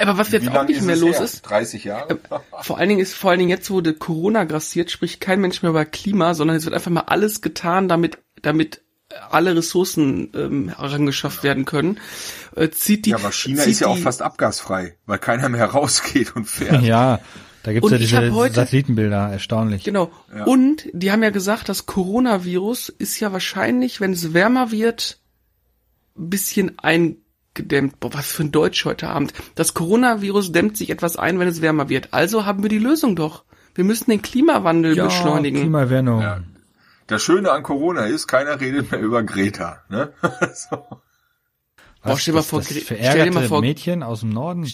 [0.00, 1.24] Aber was jetzt Wie auch nicht mehr los her?
[1.24, 2.18] ist, 30 Jahre?
[2.62, 5.62] vor allen Dingen ist, vor allen Dingen jetzt, wo der Corona grassiert, spricht kein Mensch
[5.62, 8.82] mehr über Klima, sondern es wird einfach mal alles getan, damit, damit
[9.30, 12.00] alle Ressourcen ähm, herangeschafft werden können.
[12.56, 15.66] Äh, zieht die, ja, aber China zieht ist ja auch fast abgasfrei, weil keiner mehr
[15.72, 16.82] rausgeht und fährt.
[16.82, 17.20] Ja,
[17.62, 19.84] da gibt's Und ja diese heute- Satellitenbilder, erstaunlich.
[19.84, 20.10] Genau.
[20.46, 25.20] Und die haben ja gesagt, das Coronavirus ist ja wahrscheinlich, wenn es wärmer wird,
[26.16, 28.00] ein bisschen eingedämmt.
[28.00, 29.32] Boah, was für ein Deutsch heute Abend.
[29.54, 32.08] Das Coronavirus dämmt sich etwas ein, wenn es wärmer wird.
[32.12, 33.44] Also haben wir die Lösung doch.
[33.74, 35.60] Wir müssen den Klimawandel Ja, beschleunigen.
[35.60, 36.20] Klimaerwärmung.
[36.20, 36.42] Ja.
[37.06, 39.82] Das Schöne an Corona ist, keiner redet mehr über Greta.
[39.88, 40.12] Ne?
[40.54, 40.76] so.
[42.04, 44.66] Boah, stell dir mal das, vor, das stell dir mal vor- Mädchen aus dem Norden.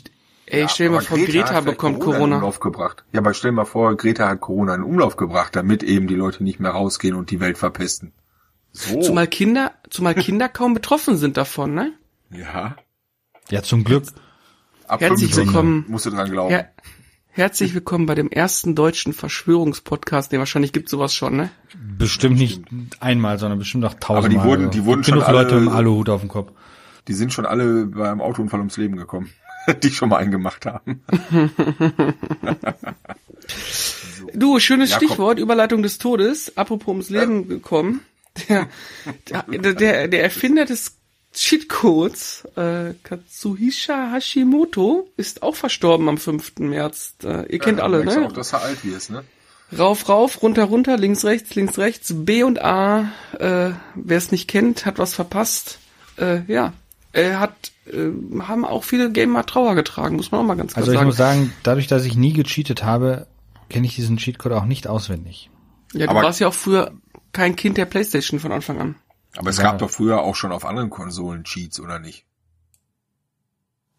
[0.46, 2.36] Ey, stell dir mal aber vor, Greta, hat vielleicht bekommt in Corona.
[2.36, 3.04] Umlauf gebracht.
[3.12, 6.14] Ja, aber stell dir mal vor, Greta hat Corona in Umlauf gebracht, damit eben die
[6.14, 8.12] Leute nicht mehr rausgehen und die Welt verpesten.
[8.72, 9.00] So.
[9.00, 11.92] Zumal Kinder, zumal Kinder kaum betroffen sind davon, ne?
[12.30, 12.76] ja.
[13.50, 14.04] Ja, zum Glück.
[14.86, 15.84] Ab Herzlich 15 willkommen.
[15.88, 16.52] musst du dran glauben.
[16.52, 16.64] Ja.
[17.30, 20.32] Herzlich willkommen bei dem ersten deutschen Verschwörungspodcast.
[20.32, 21.50] Nee, wahrscheinlich gibt's sowas schon, ne?
[21.96, 22.60] Bestimmt nicht
[23.00, 24.18] einmal, sondern bestimmt auch tausendmal.
[24.18, 26.52] Aber die wurden- die wurden Genug schon Leute alle- im Aluhut auf dem Kopf.
[27.06, 29.30] Die sind schon alle beim Autounfall ums Leben gekommen,
[29.82, 31.02] die schon mal einen gemacht haben.
[34.34, 35.06] Du, schönes Ja, komm.
[35.08, 38.00] Stichwort, Überleitung des Todes, apropos ums Leben gekommen.
[38.48, 38.68] Der,
[39.48, 40.96] der, der, der Erfinder des
[41.34, 46.58] Cheatcodes, äh, Katsuhisa Hashimoto, ist auch verstorben am 5.
[46.60, 47.14] März.
[47.24, 48.26] Äh, ihr kennt Ja, alle, ne?
[48.26, 49.24] Auch, dass er alt wirst, ne?
[49.76, 53.10] Rauf, rauf, runter, runter, links, rechts, links, rechts, B und A.
[53.38, 55.78] Äh, Wer es nicht kennt, hat was verpasst.
[56.16, 56.72] Äh, ja,
[57.12, 58.08] er hat, äh,
[58.42, 61.06] haben auch viele Gamer Trauer getragen, muss man auch mal ganz klar Also ich sagen.
[61.06, 63.26] muss sagen, dadurch, dass ich nie gecheatet habe,
[63.68, 65.50] kenne ich diesen Cheatcode auch nicht auswendig.
[65.92, 66.92] ja, du aber- warst ja auch früher
[67.32, 68.94] kein Kind der Playstation von Anfang an.
[69.36, 69.64] Aber es Ja.
[69.64, 72.24] gab doch früher auch schon auf anderen Konsolen Cheats, oder nicht?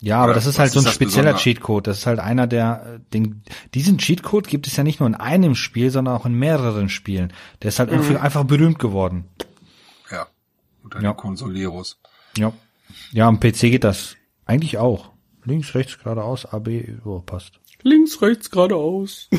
[0.02, 1.36] Ja, aber Oder das ist halt so ein spezieller?
[1.36, 1.88] Cheatcode.
[1.88, 5.16] Das ist halt einer der, äh, den, diesen Cheatcode gibt es ja nicht nur in
[5.16, 7.34] einem Spiel, sondern auch in mehreren Spielen.
[7.62, 9.26] Der ist halt irgendwie einfach berühmt geworden.
[10.10, 10.28] Ja.
[10.84, 11.12] Unter Ja.
[11.12, 12.00] den Consoleros.
[12.38, 12.54] Ja.
[13.12, 14.16] Ja, am PC geht das
[14.46, 15.12] eigentlich auch.
[15.44, 17.60] Links, rechts, geradeaus, A, B, so, passt.
[17.84, 19.30] Links, rechts, geradeaus.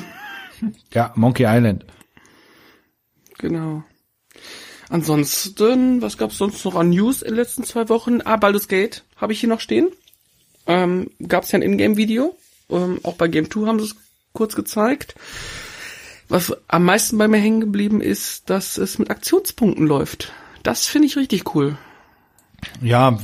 [0.93, 1.87] Ja, Monkey Island.
[3.41, 3.83] Genau.
[4.89, 8.21] Ansonsten, was gab's sonst noch an News in den letzten zwei Wochen?
[8.25, 9.89] Ah, Baldur's Gate habe ich hier noch stehen.
[10.67, 12.37] Ähm, gab's ja ein Ingame-Video.
[12.71, 13.97] Ähm, auch bei Game 2 haben sie es
[14.33, 15.15] kurz gezeigt.
[16.29, 20.33] Was am meisten bei mir hängen geblieben ist, dass es mit Aktionspunkten läuft.
[20.63, 21.77] Das finde ich richtig cool.
[22.83, 23.19] Ja,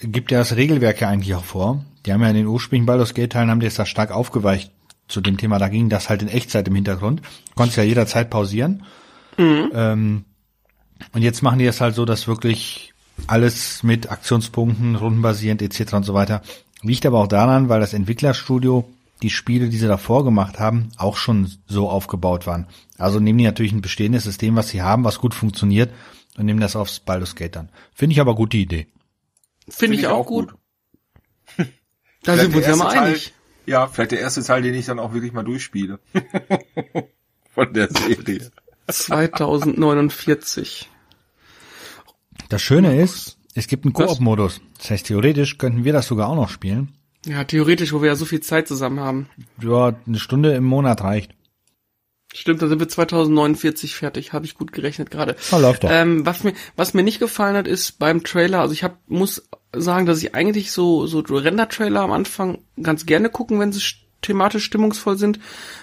[0.00, 1.84] gibt ja das Regelwerk ja eigentlich auch vor.
[2.06, 4.72] Die haben ja in den ursprünglichen Baldur's Gate Teilen haben die es da stark aufgeweicht
[5.08, 5.58] zu dem Thema.
[5.58, 7.22] Da ging das halt in Echtzeit im Hintergrund.
[7.54, 8.84] Konntest ja jederzeit pausieren.
[9.38, 10.24] Ähm,
[11.12, 12.92] und jetzt machen die das halt so, dass wirklich
[13.26, 15.94] alles mit Aktionspunkten, rundenbasierend etc.
[15.94, 16.42] und so weiter.
[16.82, 18.88] Liegt aber auch daran, weil das Entwicklerstudio
[19.22, 22.66] die Spiele, die sie davor gemacht haben, auch schon so aufgebaut waren.
[22.98, 25.92] Also nehmen die natürlich ein bestehendes System, was sie haben, was gut funktioniert,
[26.36, 27.68] und nehmen das aufs Baldur's Gate dann.
[27.94, 28.88] Finde ich aber gute Idee.
[29.68, 30.54] Finde ich, auch gut.
[32.24, 33.32] Da sind wir uns ja mal Teil- einig.
[33.66, 35.98] Ja, vielleicht der erste Teil, den ich dann auch wirklich mal durchspiele.
[37.54, 38.50] Von der Serie.
[38.88, 40.88] 2049.
[42.48, 44.60] Das Schöne ist, es gibt einen Koop-Modus.
[44.78, 46.94] Das heißt, theoretisch könnten wir das sogar auch noch spielen.
[47.24, 49.28] Ja, theoretisch, wo wir ja so viel Zeit zusammen haben.
[49.62, 51.34] Ja, eine Stunde im Monat reicht.
[52.34, 54.32] Stimmt, dann sind wir 2049 fertig.
[54.32, 55.36] Habe ich gut gerechnet gerade.
[55.50, 55.90] Ja, läuft doch.
[55.90, 58.60] Ähm, was mir was mir nicht gefallen hat, ist beim Trailer.
[58.60, 63.28] Also ich hab, muss sagen, dass ich eigentlich so so Render-Trailer am Anfang ganz gerne
[63.28, 63.82] gucken, wenn sie
[64.22, 65.38] thematisch stimmungsvoll sind.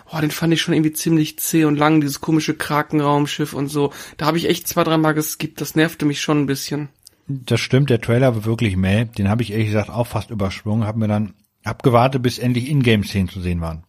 [0.09, 3.91] Boah, den fand ich schon irgendwie ziemlich zäh und lang, dieses komische Krakenraumschiff und so.
[4.17, 5.61] Da habe ich echt zwei, dreimal geskippt.
[5.61, 6.89] Das nervte mich schon ein bisschen.
[7.27, 9.05] Das stimmt, der Trailer war wirklich mäh.
[9.05, 10.87] Den habe ich ehrlich gesagt auch fast übersprungen.
[10.87, 13.83] Hab mir dann abgewartet, bis endlich Ingame-Szenen zu sehen waren.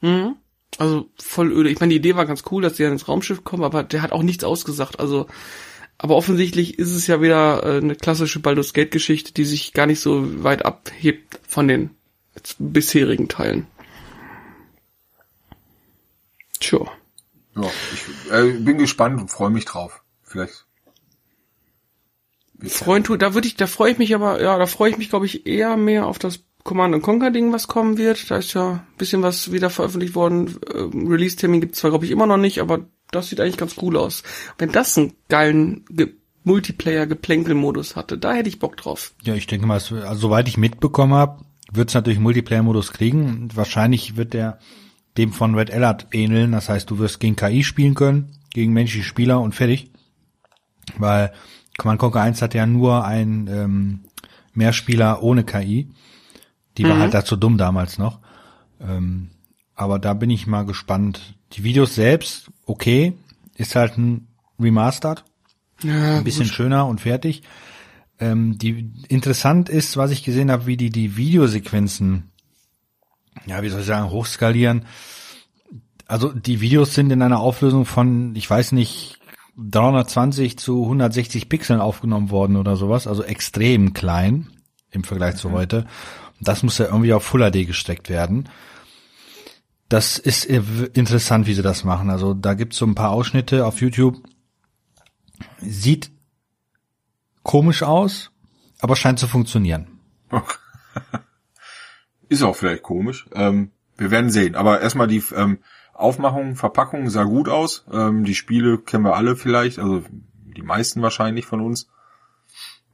[0.00, 0.36] Mhm.
[0.78, 1.70] Also voll öde.
[1.70, 4.02] Ich meine, die Idee war ganz cool, dass die dann ins Raumschiff kommen, aber der
[4.02, 5.00] hat auch nichts ausgesagt.
[5.00, 5.26] Also,
[5.98, 9.86] aber offensichtlich ist es ja wieder äh, eine klassische Baldur's Gate Geschichte, die sich gar
[9.86, 11.90] nicht so weit abhebt von den
[12.58, 13.66] bisherigen Teilen.
[16.58, 16.80] Tja.
[17.56, 20.02] Ja, ich äh, bin gespannt und freue mich drauf.
[20.22, 20.66] Vielleicht.
[22.64, 25.26] Freund, da würde ich, da freue ich mich aber, ja, da freue ich mich, glaube
[25.26, 28.30] ich, eher mehr auf das Command Conquer Ding, was kommen wird.
[28.30, 30.58] Da ist ja ein bisschen was wieder veröffentlicht worden.
[30.74, 33.76] Ähm, Release-Termin gibt es zwar, glaube ich, immer noch nicht, aber das sieht eigentlich ganz
[33.80, 34.22] cool aus.
[34.58, 36.12] Wenn das einen geilen Ge
[36.44, 39.12] Multiplayer-Geplänkel-Modus hatte, da hätte ich Bock drauf.
[39.24, 43.48] Ja, ich denke mal, also, soweit ich mitbekommen habe, wird es natürlich Multiplayer-Modus kriegen.
[43.54, 44.60] wahrscheinlich wird der
[45.16, 46.52] dem von Red Alert ähneln.
[46.52, 49.90] Das heißt, du wirst gegen KI spielen können, gegen menschliche Spieler und fertig.
[50.98, 51.32] Weil
[51.78, 54.00] Command Conquer 1 hat ja nur ein ähm,
[54.54, 55.90] Mehrspieler ohne KI.
[56.76, 56.88] Die mhm.
[56.88, 58.20] war halt dazu dumm damals noch.
[58.80, 59.30] Ähm,
[59.74, 61.34] aber da bin ich mal gespannt.
[61.52, 63.14] Die Videos selbst, okay,
[63.56, 65.24] ist halt ein Remastered.
[65.82, 67.42] Ja, ein bisschen schöner und fertig.
[68.18, 72.30] Ähm, die interessant ist, was ich gesehen habe, wie die die Videosequenzen,
[73.44, 74.86] ja, wie soll ich sagen, hochskalieren.
[76.06, 79.18] Also die Videos sind in einer Auflösung von, ich weiß nicht,
[79.58, 84.48] 320 zu 160 Pixeln aufgenommen worden oder sowas, also extrem klein
[84.90, 85.38] im Vergleich mhm.
[85.38, 85.86] zu heute.
[86.40, 88.48] Das muss ja irgendwie auf Full HD gesteckt werden.
[89.88, 92.10] Das ist interessant, wie sie das machen.
[92.10, 94.16] Also da gibt's so ein paar Ausschnitte auf YouTube.
[95.60, 96.10] Sieht
[97.42, 98.30] komisch aus,
[98.80, 100.00] aber scheint zu funktionieren.
[102.28, 103.26] Ist auch vielleicht komisch.
[103.32, 104.54] Ähm, wir werden sehen.
[104.54, 105.58] Aber erstmal die ähm,
[105.94, 107.86] Aufmachung, Verpackung sah gut aus.
[107.90, 110.02] Ähm, die Spiele kennen wir alle vielleicht, also
[110.56, 111.88] die meisten wahrscheinlich von uns.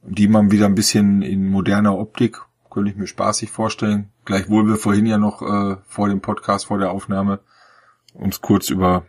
[0.05, 4.09] Die man wieder ein bisschen in moderner Optik könnte ich mir spaßig vorstellen.
[4.25, 7.39] Gleichwohl wir vorhin ja noch äh, vor dem Podcast, vor der Aufnahme
[8.13, 9.05] uns kurz über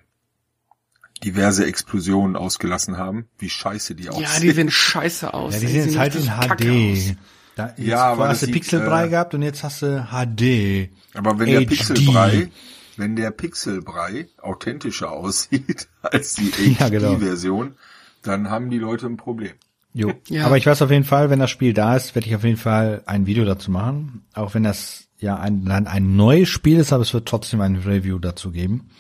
[1.25, 4.25] diverse Explosionen ausgelassen haben, wie scheiße die aussehen.
[4.25, 5.55] Ja, die sehen scheiße aus.
[5.55, 7.17] Ja, die, sehen jetzt halt in HD.
[7.55, 10.90] Da, jetzt ja, aber hast du Pixelbrei äh, gehabt und jetzt hast du HD.
[11.14, 11.53] Aber wenn HD.
[11.53, 12.51] der Pixelbrei,
[12.97, 17.77] wenn der Pixelbrei authentischer aussieht als die HD-Version, ja, genau.
[18.23, 19.53] dann haben die Leute ein Problem.
[19.93, 20.12] Jo.
[20.29, 20.47] Ja.
[20.47, 22.57] Aber ich weiß auf jeden Fall, wenn das Spiel da ist, werde ich auf jeden
[22.57, 24.25] Fall ein Video dazu machen.
[24.35, 27.77] Auch wenn das ja ein, ein, ein neues Spiel ist, aber es wird trotzdem ein
[27.77, 28.90] Review dazu geben.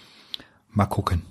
[0.70, 1.22] Mal gucken.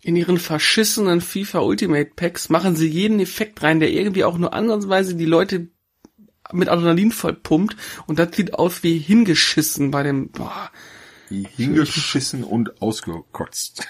[0.00, 4.52] In ihren verschissenen FIFA Ultimate Packs machen sie jeden Effekt rein, der irgendwie auch nur
[4.52, 5.68] ansatzweise die Leute
[6.52, 10.70] mit Adrenalin vollpumpt und das sieht aus wie hingeschissen bei dem boah.
[11.28, 13.86] Wie hingeschissen und ausgekotzt.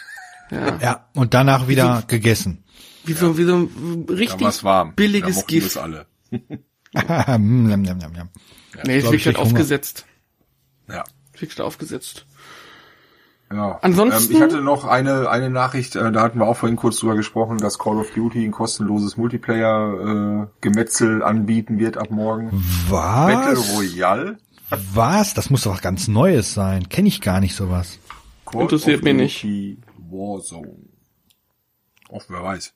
[0.51, 0.79] Ja.
[0.81, 2.63] ja, und danach wieder wie, gegessen.
[3.05, 4.95] Wie so, wie so ein richtig warm.
[4.95, 5.77] billiges da Gift.
[5.77, 6.07] alle.
[6.95, 7.95] Mm, ja,
[8.85, 10.05] nee, es wird halt aufgesetzt.
[10.89, 11.05] Ja.
[11.33, 12.27] Es wird aufgesetzt.
[13.53, 13.79] Ja.
[13.83, 14.33] Ansonsten.
[14.33, 17.17] Ähm, ich hatte noch eine, eine Nachricht, äh, da hatten wir auch vorhin kurz drüber
[17.17, 22.51] gesprochen, dass Call of Duty ein kostenloses Multiplayer-Gemetzel äh, anbieten wird ab morgen.
[22.89, 23.33] Was?
[23.33, 24.39] Battle Royale.
[24.95, 25.35] Was?
[25.35, 26.89] Das muss doch was ganz Neues sein.
[26.89, 27.99] Kenne ich gar nicht sowas.
[28.47, 29.79] Call Interessiert mich nicht.
[30.11, 30.77] Warzone.
[32.11, 32.73] Auch wer weiß.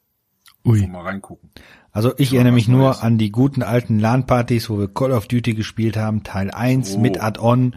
[0.64, 0.86] Ui.
[0.86, 1.50] Mal reingucken.
[1.92, 3.00] Also ich erinnere mich nur Neues.
[3.00, 6.98] an die guten alten LAN-Partys, wo wir Call of Duty gespielt haben, Teil 1 oh.
[6.98, 7.76] mit Add-on,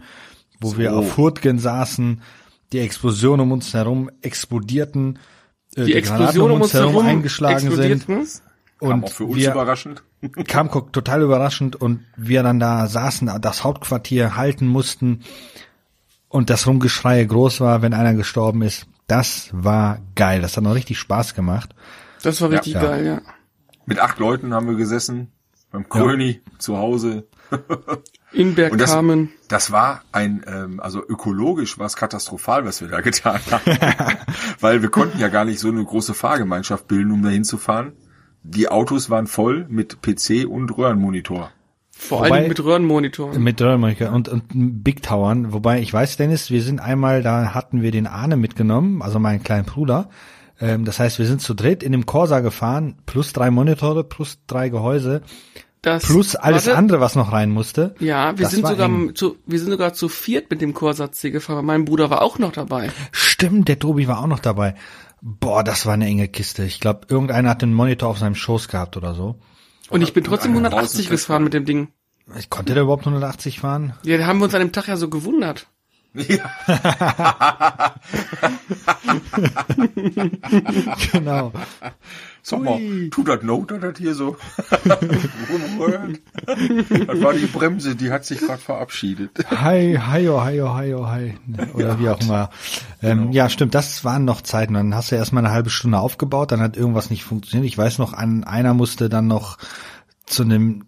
[0.60, 0.78] wo so.
[0.78, 2.20] wir auf Hurtgen saßen,
[2.72, 5.18] die Explosionen um uns herum explodierten,
[5.74, 8.06] äh, die, die Explosionen um uns herum, herum eingeschlagen sind.
[8.80, 10.02] Und kam auch für uns wir, überraschend.
[10.48, 15.22] kam total überraschend und wir dann da saßen, das Hauptquartier halten mussten
[16.28, 18.86] und das Rumgeschrei groß war, wenn einer gestorben ist.
[19.06, 20.40] Das war geil.
[20.40, 21.74] Das hat noch richtig Spaß gemacht.
[22.22, 22.82] Das war richtig ja.
[22.82, 23.20] geil, ja.
[23.84, 25.32] Mit acht Leuten haben wir gesessen,
[25.72, 26.58] beim Kröni ja.
[26.58, 27.26] zu Hause.
[28.32, 29.30] In Bergkamen.
[29.48, 33.78] Das, das war ein, ähm, also ökologisch war es katastrophal, was wir da getan haben.
[34.60, 37.92] Weil wir konnten ja gar nicht so eine große Fahrgemeinschaft bilden, um da hinzufahren.
[38.42, 41.50] Die Autos waren voll mit PC und Röhrenmonitor.
[41.90, 43.38] Vor allem mit Röhrenmonitor.
[43.38, 44.44] Mit Röhrenmonitor und, und
[44.82, 45.52] Big Towern.
[45.52, 49.42] Wobei, ich weiß, Dennis, wir sind einmal, da hatten wir den Arne mitgenommen, also meinen
[49.42, 50.08] kleinen Bruder,
[50.60, 54.40] Ähm, das heißt, wir sind zu dritt in dem Corsa gefahren, plus drei Monitore, plus
[54.46, 55.22] drei Gehäuse,
[55.82, 57.94] Das, plus alles warte, andere, was noch rein musste.
[58.00, 59.14] Ja, wir sind sogar eng.
[59.14, 62.20] zu, wir sind sogar zu viert mit dem Chorsatz C gefahren, weil mein Bruder war
[62.20, 62.90] auch noch dabei.
[63.12, 64.74] Stimmt, der Tobi war auch noch dabei.
[65.22, 66.64] Boah, das war eine enge Kiste.
[66.64, 69.36] Ich glaube, irgendeiner hat den Monitor auf seinem Schoß gehabt oder so.
[69.88, 71.88] Und ich bin trotzdem einer 180 draußen gefahren mit dem Ding.
[72.38, 73.94] Ich konnte der überhaupt 180 fahren?
[74.04, 75.66] Ja, da haben wir uns an dem Tag ja so gewundert.
[76.14, 76.50] Ja.
[81.12, 81.52] Genau.
[82.42, 84.36] Sag mal, tut das Not, dass das hier so?
[84.84, 85.00] Das
[87.22, 89.38] war die Bremse, die hat sich gerade verabschiedet.
[89.50, 91.34] Hi, hi, oh, hi, oh, hi, oh, hi.
[91.74, 92.50] Oder wie auch immer.
[93.02, 94.74] Ähm, Ja, stimmt, das waren noch Zeiten.
[94.74, 97.68] Dann hast du erstmal eine halbe Stunde aufgebaut, dann hat irgendwas nicht funktioniert.
[97.68, 99.58] Ich weiß noch, an einer musste dann noch
[100.26, 100.86] zu einem,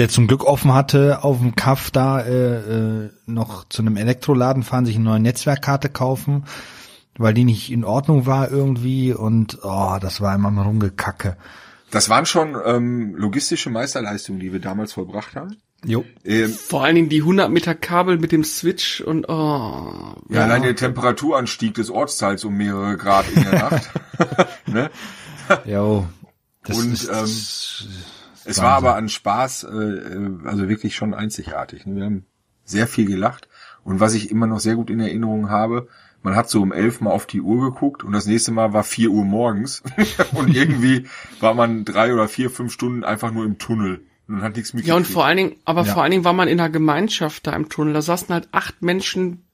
[0.00, 4.62] der zum Glück offen hatte, auf dem Kaff da äh, äh, noch zu einem Elektroladen
[4.62, 6.46] fahren, sich eine neue Netzwerkkarte kaufen,
[7.18, 11.36] weil die nicht in Ordnung war irgendwie und oh, das war immer mal rumgekacke.
[11.90, 15.58] Das waren schon ähm, logistische Meisterleistungen, die wir damals vollbracht haben.
[15.84, 16.06] Jo.
[16.24, 20.14] Ähm, Vor allen Dingen die 100 Meter Kabel mit dem Switch und oh.
[20.30, 23.90] ja, allein der Temperaturanstieg des Ortsteils um mehrere Grad in der Nacht.
[24.66, 24.90] ne?
[25.66, 26.06] Jo.
[26.62, 27.26] Das Und, ist, ähm,
[28.44, 31.82] Es war aber an Spaß, äh, äh, also wirklich schon einzigartig.
[31.86, 32.26] Wir haben
[32.64, 33.48] sehr viel gelacht.
[33.84, 35.88] Und was ich immer noch sehr gut in Erinnerung habe,
[36.22, 38.84] man hat so um elf Mal auf die Uhr geguckt und das nächste Mal war
[38.84, 39.82] vier Uhr morgens.
[40.34, 41.06] und irgendwie
[41.40, 44.74] war man drei oder vier, fünf Stunden einfach nur im Tunnel und hat nichts Ja,
[44.74, 45.06] und mitgekriegt.
[45.12, 45.92] vor allen Dingen, aber Ja.
[45.94, 47.94] vor allen Dingen war man in einer Gemeinschaft da im Tunnel.
[47.94, 49.44] Da saßen halt acht Menschen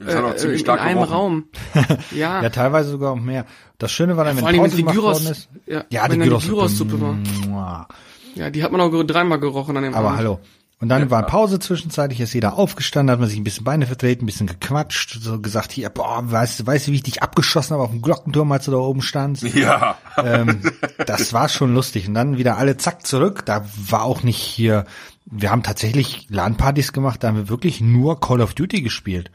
[0.00, 1.12] Das hat auch äh, in stark einem gerochen.
[1.14, 1.44] Raum.
[2.12, 3.46] Ja, Ja, teilweise sogar auch mehr.
[3.78, 5.48] Das Schöne war dann, vor wenn Pause die gemacht Gyros, worden ist.
[5.66, 6.96] ja, Ja, die dann Gyros-Suppe.
[6.96, 7.88] Gyros-Suppe war.
[8.34, 10.18] Ja, die hat man auch dreimal gerochen an dem Aber Abend.
[10.18, 10.40] hallo.
[10.80, 14.24] Und dann war Pause zwischenzeitlich, ist jeder aufgestanden, hat man sich ein bisschen Beine vertreten,
[14.24, 17.74] ein bisschen gequatscht, so gesagt, hier, boah, weißt du, weißt du, wie ich dich abgeschossen
[17.74, 19.44] habe auf dem Glockenturm, als du da oben standst?
[19.44, 20.60] Ja, ähm,
[21.06, 22.08] das war schon lustig.
[22.08, 23.44] Und dann wieder alle zack zurück.
[23.46, 24.84] Da war auch nicht hier,
[25.26, 29.30] wir haben tatsächlich LAN-Partys gemacht, da haben wir wirklich nur Call of Duty gespielt.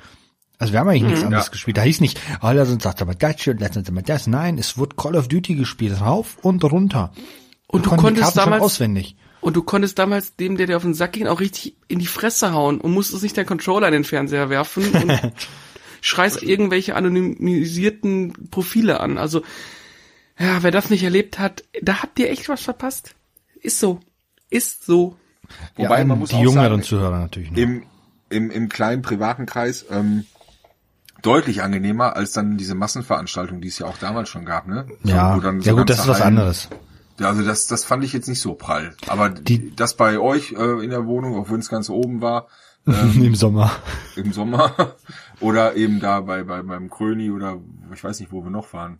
[0.59, 1.51] Also wir haben eigentlich nichts anderes Ja.
[1.51, 1.77] gespielt.
[1.77, 4.25] Da hieß nicht, oh, lass uns das aber das und lass uns aber das.
[4.27, 7.11] Nein, es wurde Call of Duty gespielt, rauf und runter.
[7.67, 9.15] Und du konnten die konntest damals- auswendig.
[9.39, 12.07] Und du konntest damals dem, der dir auf den Sack ging, auch richtig in die
[12.07, 15.31] Fresse hauen und musstest nicht deinen Controller in den Fernseher werfen und
[16.01, 19.17] schreist irgendwelche anonymisierten Profile an.
[19.19, 19.43] Also,
[20.39, 23.15] ja, wer das nicht erlebt hat, da habt ihr echt was verpasst.
[23.61, 23.99] Ist so.
[24.49, 25.15] Ist so.
[25.75, 27.51] Wobei ja, man muss die auch jüngeren sagen, Zuhörer natürlich.
[27.51, 27.57] Noch.
[27.57, 27.83] im,
[28.29, 30.25] im, im kleinen privaten Kreis ähm,
[31.21, 34.85] deutlich angenehmer als dann diese Massenveranstaltung, die es ja auch damals schon gab, ne?
[35.03, 36.69] So, ja, so ja gut, das ist was anderes.
[37.19, 38.95] Ja, also das, das fand ich jetzt nicht so prall.
[39.07, 42.47] Aber Die- das bei euch äh, in der Wohnung, auch wenn es ganz oben war,
[42.87, 43.71] ähm, Im Sommer.
[44.15, 44.95] im Sommer,
[45.41, 47.57] oder eben da bei, bei beim Kröni oder
[47.93, 48.99] ich weiß nicht, wo wir noch waren.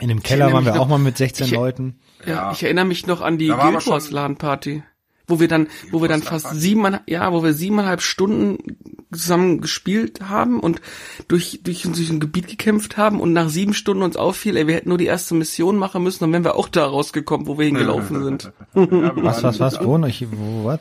[0.00, 2.00] In dem Keller waren wir noch- auch mal mit 16 ich- Leuten.
[2.26, 2.52] Ja, Ja.
[2.52, 4.82] ich erinnere mich noch an die Guild Wars schon- LAN Party,
[5.26, 8.76] wo wir dann, wo wir dann fast siebeneinhalb, ja, wo wir siebeneinhalb Stunden
[9.12, 10.80] zusammen gespielt haben und
[11.28, 14.74] durch, durch, durch ein Gebiet gekämpft haben und nach sieben Stunden uns auffiel, ey, wir
[14.74, 17.66] hätten nur die erste Mission machen müssen, dann wären wir auch da rausgekommen, wo wir
[17.66, 18.52] hingelaufen sind.
[18.74, 19.84] Was, was, was?
[19.84, 19.98] Wo?
[20.06, 20.80] Ich, wo, was?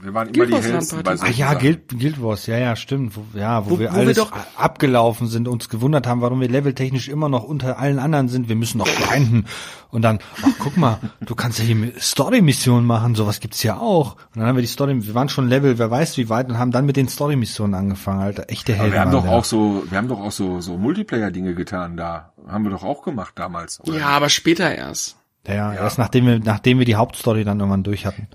[0.00, 1.24] Wir waren immer Guild die Wars hellsten bei Party.
[1.26, 1.54] Ah ja.
[1.54, 3.16] Guild, Guild Wars, ja, ja, stimmt.
[3.16, 6.40] Wo, ja, wo, Wo- wir wo wir alles doch- abgelaufen sind, uns gewundert haben, warum
[6.40, 8.48] wir leveltechnisch immer noch unter allen anderen sind.
[8.48, 9.46] Wir müssen noch grinden.
[9.90, 14.14] Und dann, ach guck mal, du kannst ja hier Story-Missionen machen, sowas gibt's ja auch.
[14.34, 16.58] Und dann haben wir die Story, wir waren schon Level, wer weiß wie weit, und
[16.58, 18.50] haben dann mit den Story-Missionen angefangen, Alter.
[18.50, 18.92] Echte Aber Helden.
[18.94, 22.32] wir haben doch auch so, wir haben doch auch so, so Multiplayer-Dinge getan da.
[22.46, 23.80] Haben wir doch auch gemacht damals.
[23.80, 23.98] oder?
[23.98, 25.16] Ja, aber später erst.
[25.46, 28.28] Ja, ja, erst nachdem wir, nachdem wir die Hauptstory dann irgendwann durch hatten.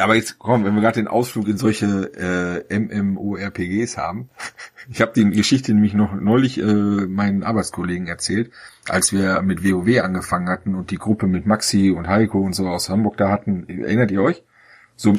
[0.00, 4.28] Aber jetzt komm, wenn wir gerade den Ausflug in solche äh, MMORPGs haben.
[4.90, 8.50] Ich habe die Geschichte nämlich noch neulich äh, meinen Arbeitskollegen erzählt,
[8.86, 12.68] als wir mit WoW angefangen hatten und die Gruppe mit Maxi und Heiko und so
[12.68, 13.66] aus Hamburg da hatten.
[13.66, 14.42] Erinnert ihr euch?
[14.94, 15.14] So,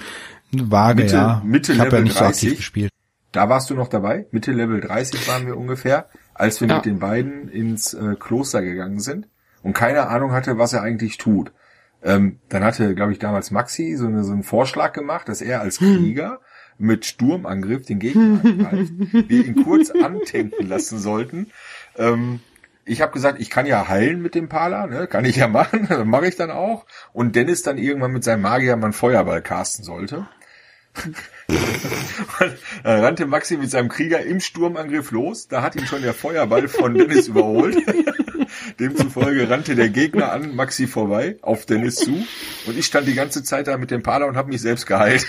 [0.51, 1.41] Vage, Mitte- ja.
[1.43, 2.57] Mitte ich habe ja Level nicht so aktiv 30.
[2.57, 2.91] gespielt.
[3.31, 4.27] da warst du noch dabei.
[4.29, 6.75] Mitte Level 30 waren wir ungefähr, als wir Ja.
[6.75, 9.27] mit den beiden ins äh, Kloster gegangen sind
[9.63, 11.51] und keine Ahnung hatte, was er eigentlich tut.
[12.05, 15.61] Ähm, dann hatte, glaube ich, damals Maxi so, eine, so einen Vorschlag gemacht, dass er
[15.61, 16.39] als Krieger
[16.77, 21.47] mit Sturmangriff den Gegner angreift, wir ihn kurz antanken lassen sollten.
[21.97, 22.41] Ähm,
[22.85, 25.07] ich habe gesagt, ich kann ja heilen mit dem Pala, ne?
[25.07, 26.85] kann ich ja machen, mache ich dann auch.
[27.11, 30.27] Und Dennis dann irgendwann mit seinem Magier mal einen Feuerball casten sollte.
[32.39, 35.49] Dann rannte Maxi mit seinem Krieger im Sturmangriff los.
[35.49, 37.75] Da hat ihn schon der Feuerball von Dennis überholt.
[38.79, 42.11] Demzufolge rannte der Gegner an Maxi vorbei, auf Dennis zu.
[42.65, 45.27] Und ich stand die ganze Zeit da mit dem Pala und habe mich selbst geheilt.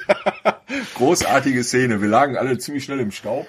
[0.94, 2.00] Großartige Szene.
[2.00, 3.46] Wir lagen alle ziemlich schnell im Staub.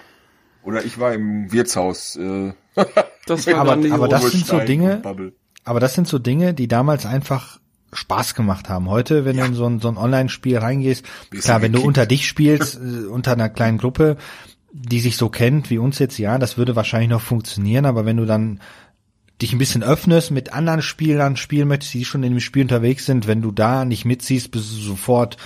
[0.64, 2.16] Oder ich war im Wirtshaus.
[2.16, 2.54] Äh,
[3.28, 5.02] Das war aber, aber das sind so Dinge,
[5.64, 7.60] aber das sind so Dinge, die damals einfach
[7.94, 8.90] Spaß gemacht haben.
[8.90, 11.88] Heute, wenn du in so ein, so ein Online-Spiel reingehst, klar, du wenn du gekickt.
[11.88, 14.18] unter dich spielst, äh, unter einer kleinen Gruppe,
[14.74, 18.18] die sich so kennt wie uns jetzt, ja, das würde wahrscheinlich noch funktionieren, aber wenn
[18.18, 18.60] du dann
[19.42, 23.06] dich ein bisschen öffnest, mit anderen Spielern spielen möchtest, die schon in dem Spiel unterwegs
[23.06, 25.38] sind, wenn du da nicht mitziehst, bist du sofort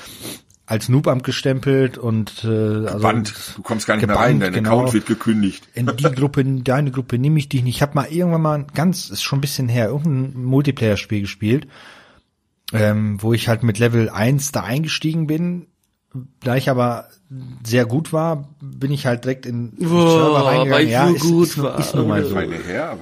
[0.67, 3.33] als Noob abgestempelt und äh, also Band.
[3.55, 4.79] Du kommst gar nicht mehr gebannt, rein, dein genau.
[4.79, 5.67] Account wird gekündigt.
[5.73, 7.75] in die Gruppe, in deine Gruppe nehme ich dich nicht.
[7.75, 11.67] Ich habe mal irgendwann mal ganz, ist schon ein bisschen her, irgendein Multiplayer-Spiel gespielt,
[12.73, 15.67] ähm, wo ich halt mit Level 1 da eingestiegen bin.
[16.43, 17.07] Da ich aber
[17.63, 20.87] sehr gut war, bin ich halt direkt in den Boah, Server reingegangen.
[20.89, 22.39] Ja, ist, gut ist, nur- war, ist nun mal so.
[22.39, 22.97] Her.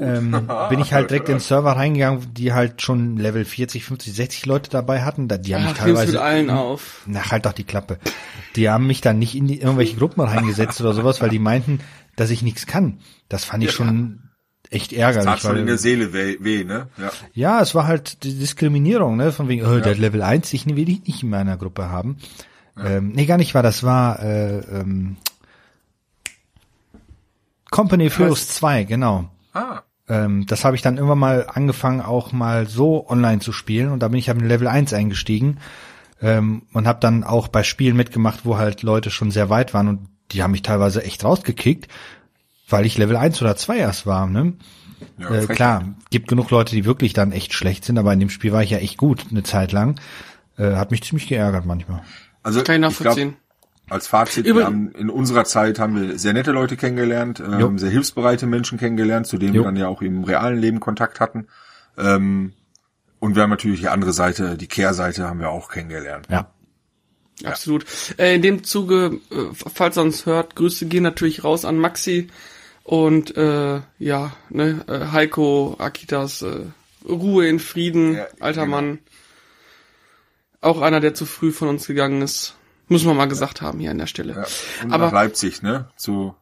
[0.00, 4.14] Ähm, bin ich halt direkt in den Server reingegangen, die halt schon Level 40, 50,
[4.14, 5.28] 60 Leute dabei hatten.
[5.28, 7.02] Da- Die haben mich Ach, teilweise mit allen auf.
[7.06, 7.98] na, halt doch die Klappe.
[8.56, 11.80] Die haben mich dann nicht in die, irgendwelche Gruppen reingesetzt oder sowas, weil die meinten,
[12.16, 12.98] dass ich nichts kann.
[13.28, 13.74] Das fand ich Ja.
[13.76, 14.20] schon
[14.70, 15.40] echt Tat ärgerlich.
[15.42, 16.88] schon in der Seele weh, weh ne?
[16.96, 17.10] Ja.
[17.34, 19.30] ja, es war halt die Diskriminierung, ne?
[19.32, 22.16] Von wegen, oh, der hat Level 1, ich will dich nicht in meiner Gruppe haben.
[22.76, 25.16] Ähm, nee, gar nicht war, das war äh, ähm,
[27.70, 29.30] Company Furious 2, genau.
[29.52, 33.90] Ah, Ähm, das habe ich dann irgendwann mal angefangen, auch mal so online zu spielen
[33.90, 35.58] und da bin ich halt in Level 1 eingestiegen
[36.20, 39.88] ähm, und habe dann auch bei Spielen mitgemacht, wo halt Leute schon sehr weit waren
[39.88, 41.88] und die haben mich teilweise echt rausgekickt,
[42.68, 44.26] weil ich Level 1 oder 2 erst war.
[44.26, 44.54] Ne?
[45.18, 48.30] ja, Äh, klar, gibt genug Leute, die wirklich dann echt schlecht sind, aber in dem
[48.30, 50.00] Spiel war ich ja echt gut eine Zeit lang.
[50.56, 52.02] Äh, hat mich ziemlich geärgert manchmal.
[52.44, 53.36] Also Kann ich ich glaub, nachvollziehen.
[53.90, 57.78] als Fazit, Über- wir haben in unserer Zeit haben wir sehr nette Leute kennengelernt, ähm,
[57.78, 59.62] sehr hilfsbereite Menschen kennengelernt, zu denen Jo.
[59.62, 61.48] wir dann ja auch im realen Leben Kontakt hatten.
[61.98, 62.52] Ähm,
[63.18, 66.26] und wir haben natürlich die andere Seite, die Kehrseite haben wir auch kennengelernt.
[66.30, 66.50] Ja.
[67.42, 67.84] Absolut.
[68.16, 72.28] Äh, in dem Zuge, äh, falls er uns hört, Grüße gehen natürlich raus an Maxi
[72.84, 76.60] und äh, ja, ne, äh, Heiko, Akitas, äh,
[77.08, 78.76] Ruhe in Frieden, Ja, alter genau.
[78.76, 78.98] Mann.
[80.64, 82.54] Auch einer, der zu früh von uns gegangen ist.
[82.88, 84.32] Muss man mal gesagt haben hier an der Stelle.
[84.34, 84.84] Ja.
[84.84, 85.88] Und Aber- nach Leipzig, ne?
[85.96, 86.34] Zu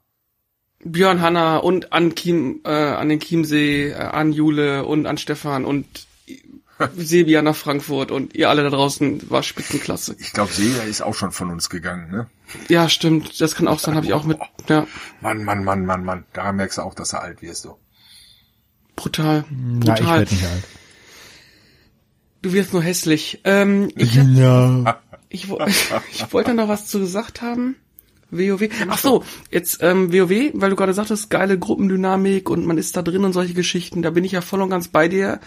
[0.84, 5.64] Björn Hanna und an Kiem, äh, an den Chiemsee, äh, an Jule und an Stefan
[5.64, 5.86] und
[6.96, 10.16] Sebia nach Frankfurt und ihr alle da draußen war Spitzenklasse.
[10.18, 12.26] ich glaube, Seja ist auch schon von uns gegangen, ne?
[12.68, 13.40] Ja, stimmt.
[13.40, 14.38] Das kann auch sein, habe ich auch mit.
[14.68, 14.86] Ja,
[15.20, 16.24] Mann, Mann, Mann, Mann, Mann.
[16.32, 17.78] Da merkst du auch, dass du alt wirst, so.
[18.96, 19.44] brutal.
[19.50, 20.18] Na, ich Brutal.
[20.20, 20.64] werde nicht alt.
[22.42, 23.40] Du wirst nur hässlich.
[23.44, 25.00] Ähm, ich Ja.
[25.28, 25.48] ich,
[26.12, 27.76] ich wollte noch was zu gesagt haben.
[28.30, 28.68] WoW.
[28.88, 33.02] Ach so, jetzt ähm, WoW, weil du gerade sagtest, geile Gruppendynamik und man ist da
[33.02, 34.02] drin und solche Geschichten.
[34.02, 35.40] Da bin ich ja voll und ganz bei dir.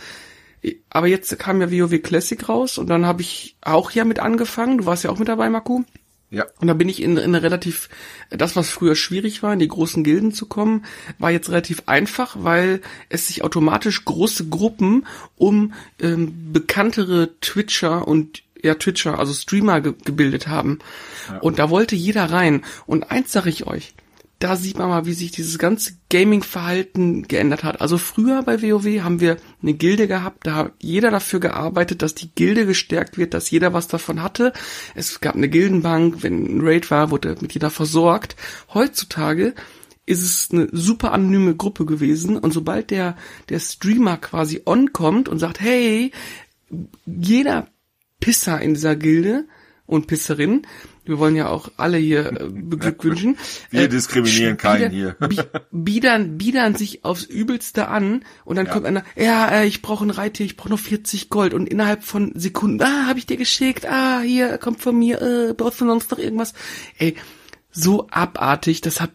[0.89, 4.77] Aber jetzt kam ja WoW Classic raus und dann habe ich auch ja mit angefangen.
[4.79, 5.83] Du warst ja auch mit dabei, Marco.
[6.31, 6.45] Ja.
[6.59, 7.89] Und da bin ich in, in eine relativ,
[8.29, 10.85] das was früher schwierig war, in die großen Gilden zu kommen,
[11.19, 15.05] war jetzt relativ einfach, weil es sich automatisch große Gruppen
[15.35, 20.79] um ähm, bekanntere Twitcher und ja Twitcher, also Streamer ge gebildet haben.
[21.41, 22.63] Und da wollte jeder rein.
[22.85, 23.93] Und eins sage ich euch,
[24.45, 27.81] da sieht man mal, wie sich dieses ganze Gaming-Verhalten geändert hat.
[27.81, 32.13] Also früher bei WoW haben wir eine Gilde gehabt, da hat jeder dafür gearbeitet, dass
[32.13, 34.53] die Gilde gestärkt wird, dass jeder was davon hatte.
[34.93, 38.35] Es gab eine Gildenbank, wenn ein Raid war, wurde mit jeder versorgt.
[38.71, 39.55] Heutzutage
[40.05, 43.17] ist es eine super anonyme Gruppe gewesen und sobald der,
[43.49, 46.11] der Streamer quasi on kommt und sagt, hey,
[47.07, 47.69] jeder
[48.19, 49.47] Pisser in dieser Gilde
[49.87, 50.67] und Pisserin,
[51.05, 53.37] wir wollen ja auch alle hier äh, beglückwünschen.
[53.69, 55.15] Wir äh, diskriminieren keinen hier.
[55.19, 55.39] bi-
[55.71, 58.73] Biedern, biedern sich aufs Übelste an und dann Ja.
[58.73, 62.03] kommt einer, ja, äh, ich brauche ein Reittier, ich brauche nur 40 Gold und innerhalb
[62.03, 65.85] von Sekunden, ah, habe ich dir geschickt, ah, hier, kommt von mir, äh, brauchst du
[65.85, 66.53] sonst noch irgendwas?
[66.97, 67.15] Ey,
[67.71, 69.11] so abartig, das hat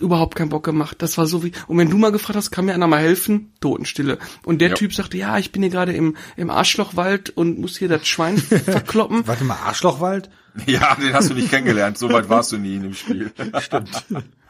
[0.00, 0.96] überhaupt keinen Bock gemacht.
[1.02, 3.52] Das war so wie, und wenn du mal gefragt hast, kann mir einer mal helfen?
[3.60, 4.18] Totenstille.
[4.44, 4.74] Und der Ja.
[4.74, 8.36] Typ sagte, ja, ich bin hier gerade im, im Arschlochwald und muss hier das Schwein
[8.38, 9.26] verkloppen.
[9.28, 10.30] Warte mal, Arschlochwald?
[10.66, 11.98] Ja, den hast du nicht kennengelernt.
[11.98, 13.32] So weit warst du nie in dem Spiel.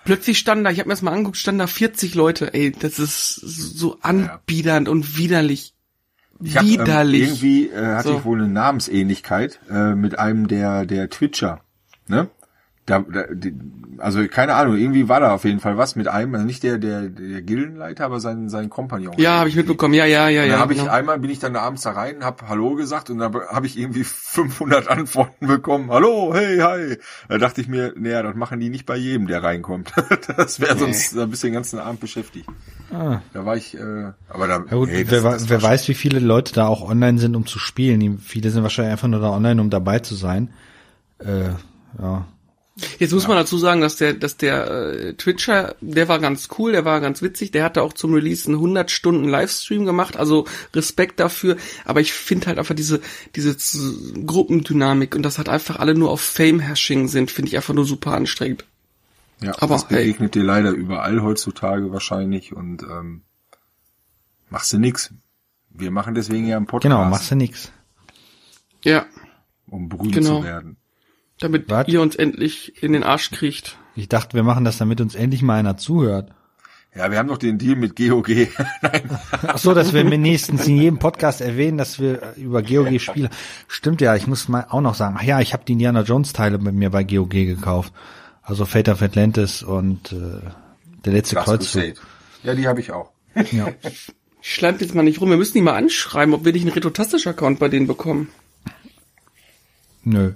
[0.04, 2.52] Plötzlich standen da, ich habe mir das mal angeguckt, standen da 40 Leute.
[2.52, 5.72] Ey, das ist so anbiedernd und widerlich.
[6.42, 7.22] Ich hab, ähm, Widerlich.
[7.22, 8.18] irgendwie äh, hatte So.
[8.18, 11.60] ich wohl eine Namensähnlichkeit äh, mit einem der der Twitcher,
[12.08, 12.28] ne?
[12.86, 13.54] Da, da, die,
[13.96, 16.76] also keine Ahnung, irgendwie war da auf jeden Fall was mit einem, also nicht der
[16.76, 19.14] der der Gildenleiter, aber sein sein Kompagnon.
[19.16, 19.94] ja, habe ich mitbekommen.
[19.94, 20.58] Ja, ja, ja, Und ja.
[20.58, 20.92] habe ich genau.
[20.92, 24.04] einmal bin ich dann abends da rein, hab Hallo gesagt und dann habe ich irgendwie
[24.04, 25.90] 500 Antworten bekommen.
[25.90, 26.98] Hallo, hey, hi.
[27.30, 29.92] Da dachte ich mir, naja, das machen die nicht bei jedem, der reinkommt.
[30.36, 32.48] das wäre sonst ein bisschen den ganzen Abend beschäftigt.
[32.92, 33.20] Ah.
[33.32, 35.94] Da war ich, äh, aber da, Ja gut, hey, das- wer, das wer weiß, wie
[35.94, 38.00] viele Leute da auch online sind, um zu spielen.
[38.00, 40.50] Die, viele sind wahrscheinlich einfach nur da online, um dabei zu sein.
[41.20, 41.50] Äh,
[41.98, 42.26] ja.
[42.98, 43.28] Jetzt muss ja.
[43.28, 47.00] man dazu sagen, dass der, dass der äh, Twitcher, der war ganz cool, der war
[47.00, 51.56] ganz witzig, der hatte auch zum Release einen 100 Stunden Livestream gemacht, also Respekt dafür.
[51.84, 53.00] Aber ich finde halt einfach diese
[53.36, 53.56] diese
[54.26, 58.12] Gruppendynamik und das hat einfach alle nur auf Fame-Hashing sind, finde ich einfach nur super
[58.12, 58.64] anstrengend.
[59.40, 60.42] Ja, aber das begegnet hey.
[60.42, 63.22] dir leider überall heutzutage wahrscheinlich und ähm,
[64.50, 65.12] machst du nix.
[65.70, 66.92] Wir machen deswegen ja einen Podcast.
[66.92, 67.70] Genau, machst du nix.
[68.82, 69.06] Ja.
[69.66, 70.38] Um berühmt genau.
[70.38, 70.76] zu werden.
[71.44, 71.88] Damit Was?
[71.88, 73.76] ihr uns endlich in den Arsch kriegt.
[73.94, 76.30] Ich dachte, wir machen das, damit uns endlich mal einer zuhört.
[76.96, 78.28] Ja, wir haben doch den Deal mit GOG.
[78.80, 79.10] Nein.
[79.42, 83.28] Ach so, dass wir mindestens in jedem Podcast erwähnen, dass wir über GOG spielen.
[83.68, 86.32] Stimmt ja, ich muss mal auch noch sagen, ach ja, ich habe die Indiana Jones
[86.32, 87.92] Teile mit mir bei GOG gekauft.
[88.42, 90.40] Also Fate of Atlantis und äh,
[91.04, 91.96] der letzte Kreuzzug.
[92.42, 93.10] Ja, die habe ich auch.
[93.52, 93.68] ja.
[94.40, 95.28] Ich schleimt jetzt mal nicht rum.
[95.28, 98.28] Wir müssen die mal anschreiben, ob wir nicht einen Retrotastisch-Account bei denen bekommen.
[100.04, 100.32] Nö.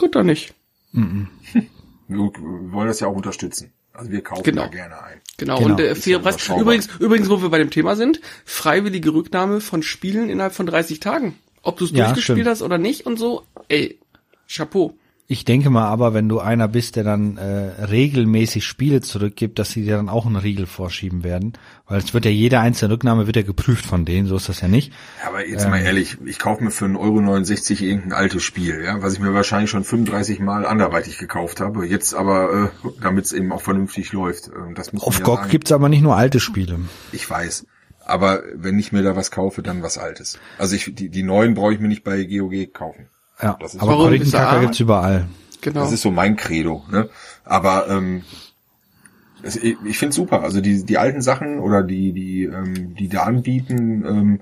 [0.00, 0.54] Gut, dann nicht.
[0.94, 1.26] -mm.
[2.08, 3.70] Wir wollen das ja auch unterstützen.
[3.92, 4.62] Also wir kaufen genau.
[4.62, 5.20] da gerne ein.
[5.36, 5.70] Genau, genau.
[5.70, 6.48] und der faire Preis.
[6.48, 11.00] Übrigens, übrigens, wo wir bei dem Thema sind, freiwillige Rücknahme von Spielen innerhalb von 30
[11.00, 11.38] Tagen.
[11.62, 12.48] Ob du es ja, durchgespielt stimmt.
[12.48, 14.00] hast oder nicht und so, ey,
[14.48, 14.96] Chapeau.
[15.32, 19.70] Ich denke mal aber, wenn du einer bist, der dann äh, regelmäßig Spiele zurückgibt, dass
[19.70, 21.52] sie dir dann auch einen Riegel vorschieben werden.
[21.86, 24.60] Weil es wird ja jede einzelne Rücknahme wird ja geprüft von denen, so ist das
[24.60, 24.92] ja nicht.
[25.22, 28.82] Ja, aber jetzt ähm, mal ehrlich, ich kaufe mir für 1,69 Euro irgendein altes Spiel,
[28.84, 31.86] ja, was ich mir wahrscheinlich schon 35 Mal anderweitig gekauft habe.
[31.86, 34.48] Jetzt aber, äh, damit es eben auch vernünftig läuft.
[34.48, 36.80] Äh, das muss Auf GOG ja gibt's aber nicht nur alte Spiele.
[37.12, 37.66] Ich weiß.
[38.04, 40.40] Aber wenn ich mir da was kaufe, dann was Altes.
[40.58, 43.06] Also ich, die, die neuen brauche ich mir nicht bei GOG kaufen.
[43.42, 45.28] Ja, aber Korrektenkacker gibt's überall.
[45.60, 45.80] Genau.
[45.80, 46.84] Das ist so mein Credo.
[46.90, 47.08] Ne?
[47.44, 48.22] Aber ähm,
[49.42, 50.42] es, ich, ich finde super.
[50.42, 54.40] Also die die alten Sachen oder die die ähm, die da anbieten, ähm,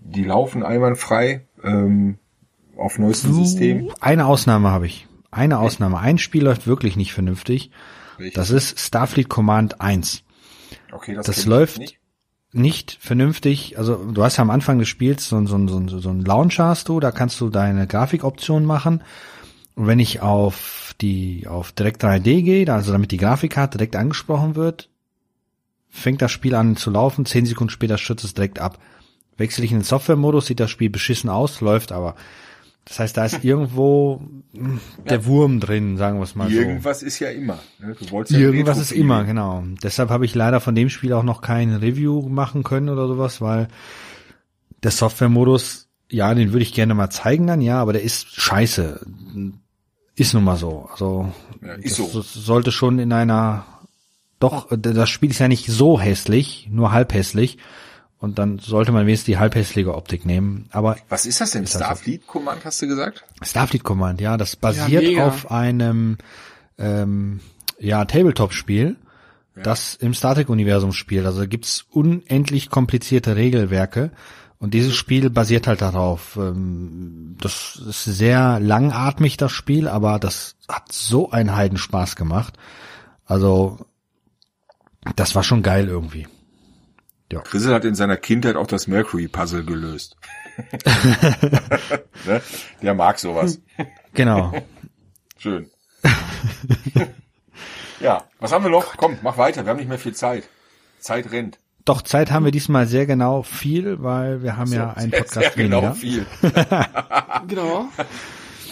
[0.00, 2.18] die laufen einwandfrei ähm,
[2.76, 3.90] auf neuestem System.
[4.00, 5.06] Eine Ausnahme habe ich.
[5.30, 5.98] Eine Ausnahme.
[5.98, 7.70] Ein Spiel läuft wirklich nicht vernünftig.
[8.18, 8.34] Welches?
[8.34, 10.24] Das ist Starfleet Command 1.
[10.92, 11.80] Okay, das, das läuft
[12.52, 12.98] nicht.
[13.00, 13.78] vernünftig.
[13.78, 16.88] Also du hast ja am Anfang des Spiels so, so, so, so ein Launcher hast
[16.88, 19.02] du, da kannst du deine Grafikoptionen machen
[19.74, 24.54] und wenn ich auf die, auf Direct 3D gehe, also damit die Grafikkarte direkt angesprochen
[24.54, 24.90] wird,
[25.88, 28.78] fängt das Spiel an zu laufen, zehn Sekunden später stürzt es direkt ab.
[29.38, 32.14] Wechsel ich in den Software-Modus, sieht das Spiel beschissen aus, läuft aber.
[32.84, 34.20] Das heißt, da ist irgendwo
[35.08, 35.24] der ja.
[35.26, 36.68] Wurm drin, sagen wir es mal Irgendwas so.
[36.68, 37.58] Irgendwas ist ja immer.
[37.78, 37.96] Ne?
[37.98, 39.62] Du wolltest ja Irgendwas ist immer, genau.
[39.82, 43.40] Deshalb habe ich leider von dem Spiel auch noch kein Review machen können oder sowas,
[43.40, 43.68] weil
[44.82, 49.06] der Software-Modus ja, den würde ich gerne mal zeigen dann, ja, aber der ist scheiße.
[50.16, 50.88] Ist nun mal so.
[50.90, 52.22] Also ja, ist das, so.
[52.22, 53.64] sollte schon in einer
[54.40, 57.58] doch, das Spiel ist ja nicht so hässlich, nur halb hässlich.
[58.20, 60.68] Und dann sollte man wenigstens die halbhässliche Optik nehmen.
[60.72, 61.64] Aber was ist das denn?
[61.64, 63.24] Ist Starfleet Command hast du gesagt?
[63.40, 66.18] Starfleet Command, ja, das basiert ja, auf einem
[66.78, 67.40] ähm,
[67.78, 68.96] ja Tabletop-Spiel,
[69.56, 69.62] ja.
[69.62, 71.24] das im Star Trek Universum spielt.
[71.24, 74.10] Also gibt's unendlich komplizierte Regelwerke
[74.60, 76.36] und dieses Spiel basiert halt darauf.
[76.36, 82.58] Ähm, das ist sehr langatmig, das Spiel, aber das hat so einen Heidenspaß gemacht.
[83.24, 83.78] Also,
[85.16, 86.28] das war schon geil irgendwie.
[87.32, 87.40] Ja.
[87.40, 90.16] Chrisel hat in seiner Kindheit auch das Mercury-Puzzle gelöst.
[92.26, 92.42] ne?
[92.82, 93.60] Der mag sowas.
[94.14, 94.52] Genau.
[95.38, 95.70] Schön.
[98.00, 98.96] ja, was haben wir noch?
[98.96, 100.48] Komm, mach weiter, wir haben nicht mehr viel Zeit.
[100.98, 101.58] Zeit rennt.
[101.84, 105.34] Doch, Zeit haben wir diesmal sehr genau viel, weil wir haben so, ja einen Podcast
[105.34, 105.94] sehr, sehr genau weniger.
[105.94, 106.26] viel.
[107.48, 107.88] genau.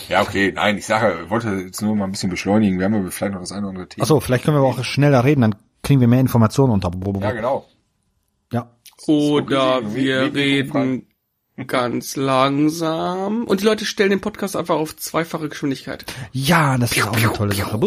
[0.08, 2.78] Ja, okay, nein, ich sage, ich wollte jetzt nur mal ein bisschen beschleunigen.
[2.78, 4.02] Wir haben aber vielleicht noch das eine oder andere Thema.
[4.02, 6.90] Achso, vielleicht können wir aber auch schneller reden, dann kriegen wir mehr Informationen unter.
[7.20, 7.66] Ja, genau.
[9.06, 11.06] Oder wir reden
[11.66, 16.04] ganz langsam und die Leute stellen den Podcast einfach auf zweifache Geschwindigkeit.
[16.32, 17.78] Ja, das ist auch eine tolle Sache.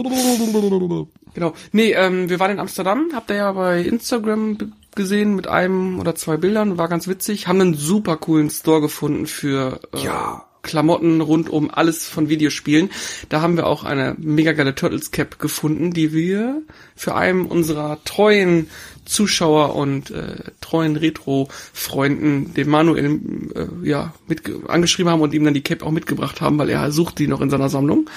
[1.34, 1.54] Genau.
[1.72, 6.16] Nee, ähm, wir waren in Amsterdam, habt ihr ja bei Instagram gesehen mit einem oder
[6.16, 7.48] zwei Bildern, war ganz witzig.
[7.48, 10.46] Haben einen super coolen Store gefunden für äh, ja.
[10.62, 12.90] Klamotten rund um alles von Videospielen.
[13.30, 16.62] Da haben wir auch eine mega geile Turtles Cap gefunden, die wir
[16.96, 18.70] für einen unserer treuen
[19.06, 23.20] Zuschauer und äh, treuen Retro-Freunden, den Manuel,
[23.56, 26.92] äh, ja, mit angeschrieben haben und ihm dann die Cap auch mitgebracht haben, weil er
[26.92, 28.10] sucht die noch in seiner Sammlung.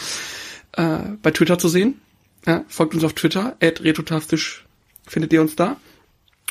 [0.72, 2.00] Äh, bei Twitter zu sehen.
[2.46, 4.66] Ja, folgt uns auf Twitter, retrotastisch
[5.06, 5.76] findet ihr uns da.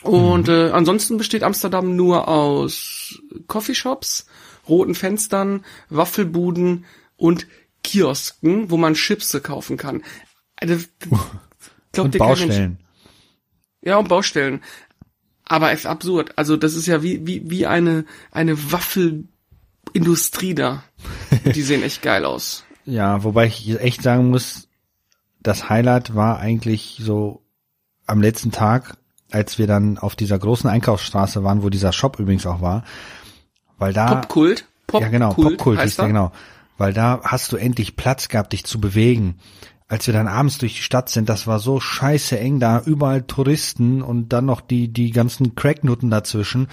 [0.01, 0.53] Und mhm.
[0.53, 4.27] äh, ansonsten besteht Amsterdam nur aus Coffeeshops,
[4.67, 6.85] roten Fenstern, Waffelbuden
[7.17, 7.47] und
[7.83, 10.03] Kiosken, wo man Chipse kaufen kann.
[10.55, 10.85] Also,
[11.91, 12.79] glaub, und Baustellen.
[13.81, 14.61] Ja, und Baustellen.
[15.45, 16.37] Aber es ist absurd.
[16.37, 20.83] Also das ist ja wie, wie, wie eine, eine Waffelindustrie da.
[21.43, 22.63] Die sehen echt geil aus.
[22.85, 24.67] Ja, wobei ich echt sagen muss,
[25.41, 27.43] das Highlight war eigentlich so
[28.05, 28.97] am letzten Tag,
[29.31, 32.83] als wir dann auf dieser großen Einkaufsstraße waren, wo dieser Shop übrigens auch war,
[33.77, 36.31] weil da Popkult, Pop ja genau Popkult heißt der, genau,
[36.77, 39.35] weil da hast du endlich Platz gehabt, dich zu bewegen.
[39.87, 43.23] Als wir dann abends durch die Stadt sind, das war so scheiße eng da, überall
[43.23, 46.67] Touristen und dann noch die die ganzen Cracknutten dazwischen.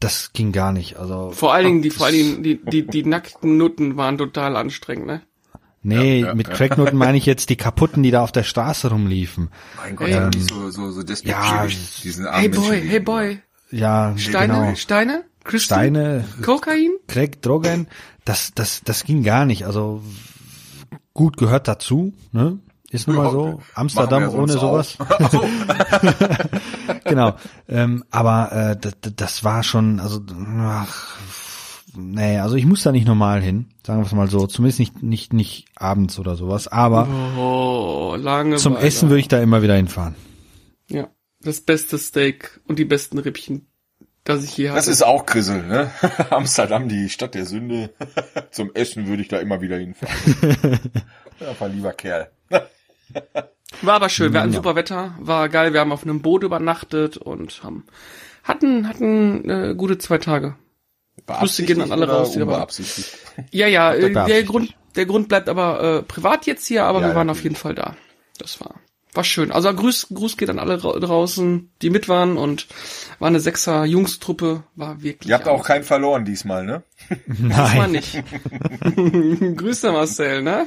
[0.00, 0.96] Das ging gar nicht.
[0.96, 4.56] Also vor allen Dingen die vor allen Dingen die die die nackten Nutten waren total
[4.56, 5.22] anstrengend, ne?
[5.86, 8.90] Nee, ja, ja, mit Cracknoten meine ich jetzt die kaputten, die da auf der Straße
[8.90, 9.50] rumliefen.
[9.76, 11.64] Mein Gott, ähm, die so, so, so ja,
[12.02, 13.38] diesen Hey Boy, hey Boy.
[13.70, 14.74] Ja, Steine, genau.
[14.74, 17.86] Steine, Crystal, Steine, Kokain, Crack, Drogen,
[18.24, 19.64] das, das, das ging gar nicht.
[19.64, 20.02] Also
[21.14, 22.58] gut gehört dazu, ne?
[22.90, 23.60] Ist nun mal so.
[23.74, 24.96] Amsterdam ohne sowas.
[25.32, 25.44] So.
[27.04, 27.34] genau.
[27.68, 30.20] Ähm, aber äh, das, das war schon, also
[30.60, 31.18] ach,
[31.96, 35.02] nee, also ich muss da nicht normal hin, sagen wir es mal so, zumindest nicht
[35.02, 38.76] nicht nicht abends oder sowas, aber oh, lange zum.
[38.76, 40.14] Essen würde ich da immer wieder hinfahren.
[40.88, 41.08] Ja,
[41.40, 43.66] das beste Steak und die besten Rippchen,
[44.26, 44.76] das ich je hatte.
[44.76, 45.90] Das ist auch Grissel, ne?
[46.30, 47.90] Amsterdam, die Stadt der Sünde.
[48.50, 50.14] zum Essen würde ich da immer wieder hinfahren.
[51.60, 52.30] ja, lieber Kerl.
[53.82, 57.16] War aber schön, wir hatten super Wetter, war geil, wir haben auf einem Boot übernachtet
[57.16, 57.84] und haben
[58.42, 60.56] hatten hatten äh, gute zwei Tage.
[61.26, 62.66] Grüße gehen an alle raus, die dabei
[63.50, 67.08] Ja, ja, äh, der Grund, der Grund bleibt aber äh, privat jetzt hier, aber ja,
[67.08, 67.96] wir waren ja, auf jeden Fall da.
[68.38, 68.76] Das war
[69.16, 69.50] war schön.
[69.50, 72.66] Also Gruß, Gruß geht an alle draußen, die mit waren und
[73.18, 75.30] war eine Sechser Jungstruppe, war wirklich.
[75.30, 76.82] Ihr habt auch keinen verloren diesmal, ne?
[77.26, 77.60] Nein.
[77.66, 79.56] Diesmal nicht.
[79.56, 80.66] Grüße Marcel, ne?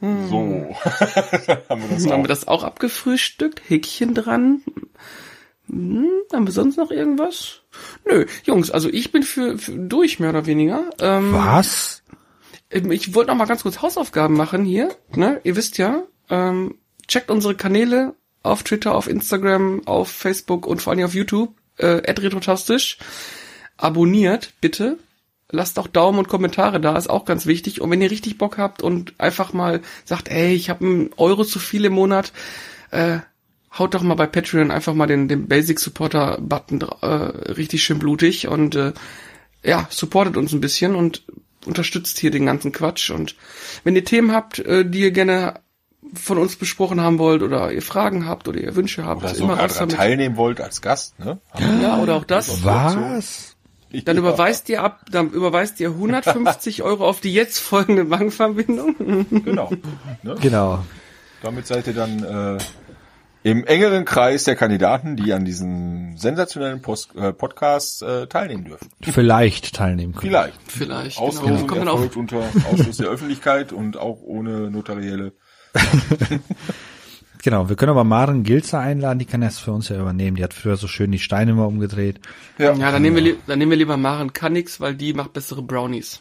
[0.00, 0.76] So.
[1.68, 3.62] haben, wir das, haben wir das auch abgefrühstückt?
[3.68, 4.62] Häkchen dran?
[5.68, 7.62] Hm, haben wir sonst noch irgendwas?
[8.04, 10.90] Nö, Jungs, also ich bin für, für durch, mehr oder weniger.
[11.00, 12.02] Ähm, Was?
[12.70, 14.90] Ähm, ich wollte noch mal ganz kurz Hausaufgaben machen hier.
[15.14, 15.40] Ne?
[15.44, 16.74] Ihr wisst ja, ähm,
[17.08, 21.54] checkt unsere Kanäle auf Twitter, auf Instagram, auf Facebook und vor allem auf YouTube.
[21.76, 22.98] Äh, retrotastisch.
[23.76, 24.98] Abonniert, bitte.
[25.50, 27.80] Lasst auch Daumen und Kommentare da, ist auch ganz wichtig.
[27.80, 31.44] Und wenn ihr richtig Bock habt und einfach mal sagt, ey, ich habe einen Euro
[31.44, 32.32] zu viel im Monat,
[32.90, 33.18] äh,
[33.78, 37.98] haut doch mal bei Patreon einfach mal den, den Basic Supporter Button äh, richtig schön
[37.98, 38.92] blutig und äh,
[39.62, 41.22] ja, supportet uns ein bisschen und
[41.66, 43.10] unterstützt hier den ganzen Quatsch.
[43.10, 43.34] Und
[43.82, 45.60] wenn ihr Themen habt, äh, die ihr gerne
[46.14, 49.58] von uns besprochen haben wollt oder ihr Fragen habt oder ihr Wünsche habt, oder immer
[49.58, 49.96] raus damit.
[49.96, 51.38] teilnehmen wollt als Gast, ne?
[51.82, 52.64] Ja, oder auch das.
[52.64, 53.56] Was?
[54.04, 58.96] Dann überweist ihr ab, dann überweist ihr 150 Euro auf die jetzt folgende Bankverbindung.
[59.44, 59.70] Genau.
[60.24, 60.34] Ne?
[60.40, 60.84] Genau.
[61.42, 62.58] Damit seid ihr dann äh,
[63.44, 68.88] im engeren Kreis der Kandidaten, die an diesen sensationellen Post, äh, Podcasts äh, teilnehmen dürfen.
[69.02, 70.32] Vielleicht teilnehmen können.
[70.32, 70.58] Vielleicht.
[70.66, 71.18] Vielleicht.
[71.18, 71.92] Auslosung genau.
[71.92, 72.42] erfolgt unter
[72.72, 75.32] Ausschluss der Öffentlichkeit und auch ohne notarielle.
[77.42, 80.36] genau, wir können aber Maren Gilzer einladen, die kann das für uns ja übernehmen.
[80.36, 82.20] Die hat früher so schön die Steine immer umgedreht.
[82.58, 85.62] Ja, ja dann, nehmen wir, dann nehmen wir lieber Maren Kannix, weil die macht bessere
[85.62, 86.20] Brownies.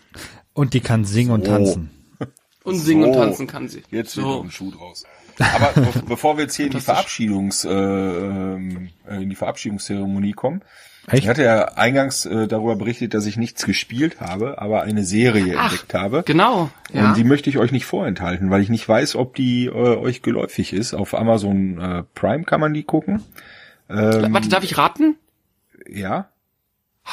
[0.54, 1.34] Und die kann singen so.
[1.34, 1.92] und tanzen.
[2.64, 3.10] Und singen so.
[3.10, 3.84] und tanzen kann sie.
[3.92, 4.42] Jetzt so.
[4.42, 5.04] ein Schuh draus.
[5.38, 10.32] Aber be bevor wir jetzt hier in die Verabschiedungs, äh, ähm, äh, in die Verabschiedungszeremonie
[10.32, 10.62] kommen,
[11.08, 11.24] Echt?
[11.24, 15.56] Ich hatte ja eingangs äh, darüber berichtet, dass ich nichts gespielt habe, aber eine Serie
[15.58, 16.24] Ach, entdeckt habe.
[16.26, 16.70] Genau.
[16.94, 17.10] Ja.
[17.10, 20.22] Und die möchte ich euch nicht vorenthalten, weil ich nicht weiß, ob die äh, euch
[20.22, 20.94] geläufig ist.
[20.94, 23.22] Auf Amazon äh, Prime kann man die gucken.
[23.90, 25.18] Ähm, Warte, darf ich raten?
[25.88, 26.30] Ja.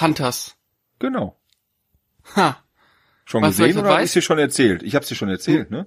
[0.00, 0.56] Hunters.
[1.00, 1.36] Genau.
[2.36, 2.58] Ha.
[3.30, 4.82] Schon Was gesehen oder habe ich dir schon erzählt?
[4.82, 5.86] Ich habe dir schon erzählt, ne?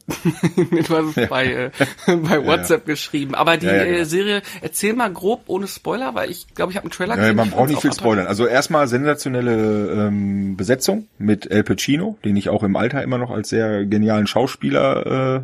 [0.56, 1.72] du hast es bei, äh,
[2.16, 2.94] bei WhatsApp ja.
[2.94, 3.36] geschrieben.
[3.36, 3.98] Aber die ja, ja, genau.
[3.98, 7.36] Äh, Serie, erzähl mal grob ohne Spoiler, weil ich glaube, ich habe einen Trailer gesehen.
[7.36, 8.28] man braucht nicht viel spoilern.
[8.28, 13.30] Also erstmal sensationelle ähm, Besetzung mit El Pacino, den ich auch im Alter immer noch
[13.30, 15.44] als sehr genialen Schauspieler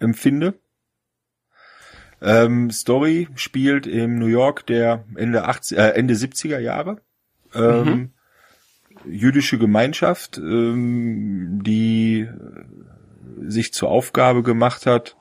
[0.00, 0.54] äh, empfinde.
[2.22, 6.96] Ähm, Story spielt im New York der Ende 80, äh, Ende 70er Jahre.
[7.54, 8.10] Ähm, mhm
[9.06, 12.28] jüdische Gemeinschaft, ähm, die
[13.42, 15.16] sich zur Aufgabe gemacht hat,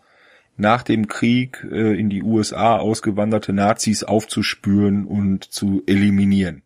[0.57, 6.63] nach dem Krieg äh, in die USA ausgewanderte Nazis aufzuspüren und zu eliminieren.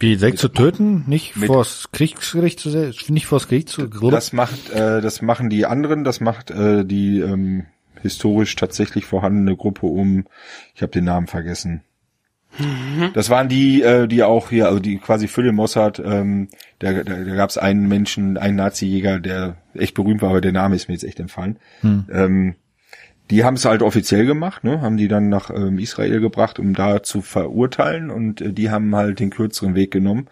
[0.00, 2.70] Die direkt zu töten, nicht vors Kriegsgericht zu
[3.08, 7.18] nicht vors Krieg zu Das macht äh, das machen die anderen, das macht äh, die
[7.18, 7.66] ähm,
[8.00, 10.26] historisch tatsächlich vorhandene Gruppe um
[10.74, 11.82] ich habe den Namen vergessen.
[12.58, 13.10] Mhm.
[13.14, 16.48] Das waren die, äh, die auch hier, also die quasi für den Mossad, ähm,
[16.78, 20.52] da, da, da gab es einen Menschen, einen Nazi-Jäger, der echt berühmt war, aber der
[20.52, 21.58] Name ist mir jetzt echt entfallen.
[21.82, 22.04] Mhm.
[22.12, 22.54] Ähm,
[23.30, 24.80] die haben es halt offiziell gemacht, ne?
[24.80, 28.94] haben die dann nach ähm, Israel gebracht, um da zu verurteilen und äh, die haben
[28.94, 30.28] halt den kürzeren Weg genommen,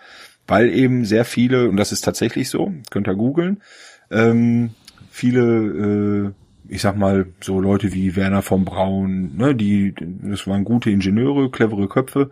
[0.46, 3.62] weil eben sehr viele, und das ist tatsächlich so, könnt ihr googeln,
[4.10, 4.70] ähm,
[5.10, 6.32] viele, äh,
[6.68, 11.50] ich sag mal, so Leute wie Werner von Braun, ne, die, das waren gute Ingenieure,
[11.50, 12.30] clevere Köpfe.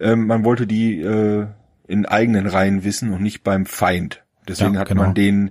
[0.00, 1.46] Ähm, man wollte die äh,
[1.86, 4.22] in eigenen Reihen wissen und nicht beim Feind.
[4.46, 5.02] Deswegen Ja, hat genau.
[5.02, 5.50] man den,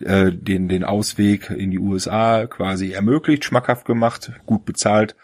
[0.00, 5.16] äh, den, den Ausweg in die USA quasi ermöglicht, schmackhaft gemacht, gut bezahlt.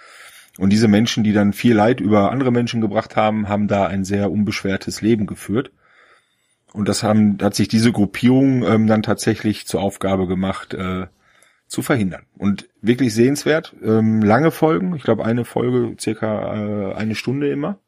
[0.59, 4.05] Und diese Menschen, die dann viel Leid über andere Menschen gebracht haben, haben da ein
[4.05, 5.71] sehr unbeschwertes Leben geführt.
[6.73, 11.07] Und das haben, hat sich diese Gruppierung ähm, dann tatsächlich zur Aufgabe gemacht, äh,
[11.73, 12.27] zu verhindern.
[12.37, 17.79] Und wirklich sehenswert, ähm, lange Folgen, ich glaube eine Folge circa äh, eine Stunde immer.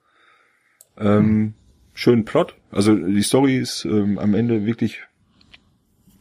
[0.96, 1.52] Ähm,
[1.92, 5.02] Schönen Plot, also die Story ist ähm, am Ende wirklich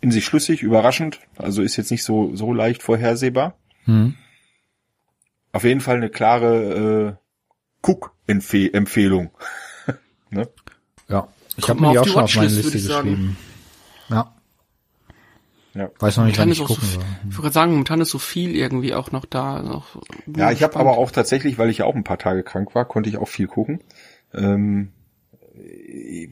[0.01, 3.57] in sich schlüssig, überraschend, also ist jetzt nicht so so leicht vorhersehbar.
[3.86, 4.14] Hm.
[5.53, 7.18] Auf jeden Fall eine klare
[7.82, 9.32] äh, Cook-Empfehlung.
[10.30, 10.49] ne?
[11.07, 11.30] Ja.
[11.55, 13.38] Ich habe mir die auch schon auf meine Liste geschrieben.
[14.09, 14.36] Ja.
[15.74, 15.89] Ja.
[15.99, 17.03] Weiß noch nicht, wann Momentan ich so, gucken viel- soll.
[17.24, 19.61] ich würde gerade sagen, momentan ist so viel irgendwie auch noch da.
[19.63, 20.01] Noch,
[20.36, 22.86] Ja, ich habe aber auch tatsächlich, weil ich ja auch ein paar Tage krank war,
[22.86, 23.80] konnte ich auch viel gucken.
[24.34, 24.89] Ähm,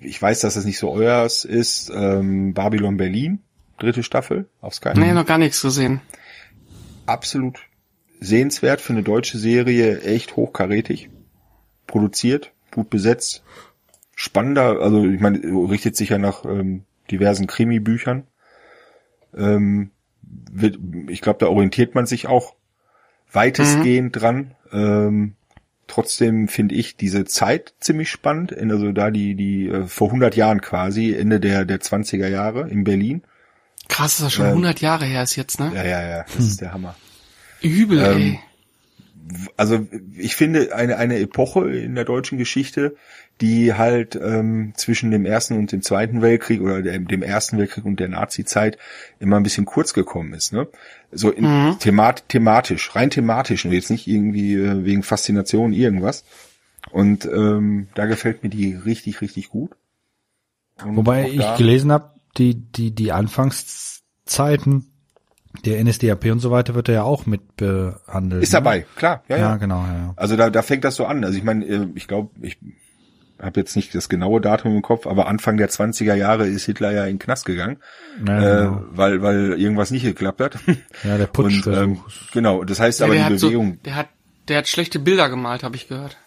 [0.01, 1.91] ich weiß, dass es nicht so euers ist.
[1.93, 3.39] Ähm, Babylon Berlin,
[3.79, 4.91] dritte Staffel auf Sky.
[4.95, 6.01] Nee, noch gar nichts gesehen.
[7.05, 7.59] Absolut
[8.19, 11.09] sehenswert für eine deutsche Serie, echt hochkarätig.
[11.87, 13.43] Produziert, gut besetzt.
[14.15, 15.39] Spannender, also ich meine,
[15.69, 18.23] richtet sich ja nach ähm, diversen Krimi-Büchern.
[19.35, 20.79] Ähm, wird,
[21.09, 22.55] ich glaube, da orientiert man sich auch
[23.31, 24.55] weitestgehend dran.
[24.71, 25.35] Ähm,
[25.87, 28.57] trotzdem finde ich diese Zeit ziemlich spannend.
[28.57, 32.83] Also da die, die äh, vor 100 Jahren quasi, Ende der, der 20er Jahre in
[32.83, 33.23] Berlin.
[33.87, 35.71] Krass, dass das schon Ähm, 100 Jahre her ist jetzt, ne?
[35.75, 36.95] Ja, ja, ja, das ist der Hammer.
[37.61, 38.39] Übel, ähm, ey.
[39.57, 39.85] also
[40.17, 42.95] ich finde eine eine Epoche in der deutschen Geschichte,
[43.41, 47.85] die halt ähm, zwischen dem ersten und dem zweiten Weltkrieg oder dem, dem ersten Weltkrieg
[47.85, 48.77] und der Nazi-Zeit
[49.19, 50.53] immer ein bisschen kurz gekommen ist.
[50.53, 50.67] Ne?
[51.11, 51.79] So in, Mhm.
[51.79, 56.23] themat, thematisch, rein thematisch und jetzt nicht irgendwie äh, wegen Faszination irgendwas.
[56.91, 59.71] Und ähm, da gefällt mir die richtig richtig gut.
[60.83, 64.87] Und Wobei ich gelesen habe, die, die, die Anfangszeiten
[65.65, 68.41] der NSDAP und so weiter wird er ja auch mit behandelt.
[68.41, 68.57] ist ne?
[68.59, 69.57] dabei, klar, ja, Ja, ja.
[69.57, 69.93] genau, ja.
[69.93, 70.13] ja.
[70.15, 71.23] Also da, da fängt das so an.
[71.25, 72.57] Also ich meine, äh, ich glaube, ich
[73.41, 76.91] habe jetzt nicht das genaue Datum im Kopf, aber Anfang der 20er Jahre ist Hitler
[76.91, 77.77] ja in den Knast gegangen,
[78.27, 78.83] Ja, äh, genau.
[78.91, 80.59] weil weil irgendwas nicht geklappt hat.
[81.03, 81.99] Ja, der Und ähm,
[82.33, 84.09] genau, das heißt Ja, aber der, die hat so, Bewegung, der hat,
[84.47, 86.17] der hat schlechte Bilder gemalt, habe ich gehört.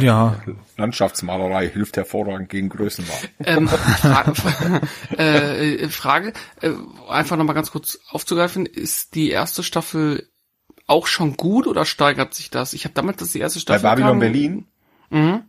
[0.00, 0.36] ja.
[0.76, 3.16] Landschaftsmalerei hilft hervorragend gegen Größenwahn.
[3.44, 4.32] Ähm, Fra
[5.18, 6.70] äh, äh, Frage, äh,
[7.08, 10.28] einfach nochmal ganz kurz aufzugreifen, ist die erste Staffel
[10.86, 12.74] auch schon gut oder steigert sich das?
[12.74, 14.66] Ich habe damals, dass die erste Bei Staffel Babylon kam, Berlin,
[15.10, 15.42] Mhm.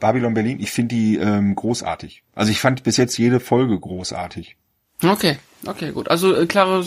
[0.00, 2.22] Babylon Berlin, ich finde die ähm, großartig.
[2.34, 4.56] Also ich fand bis jetzt jede Folge großartig.
[5.04, 6.10] Okay, okay, gut.
[6.10, 6.84] Also äh, klare,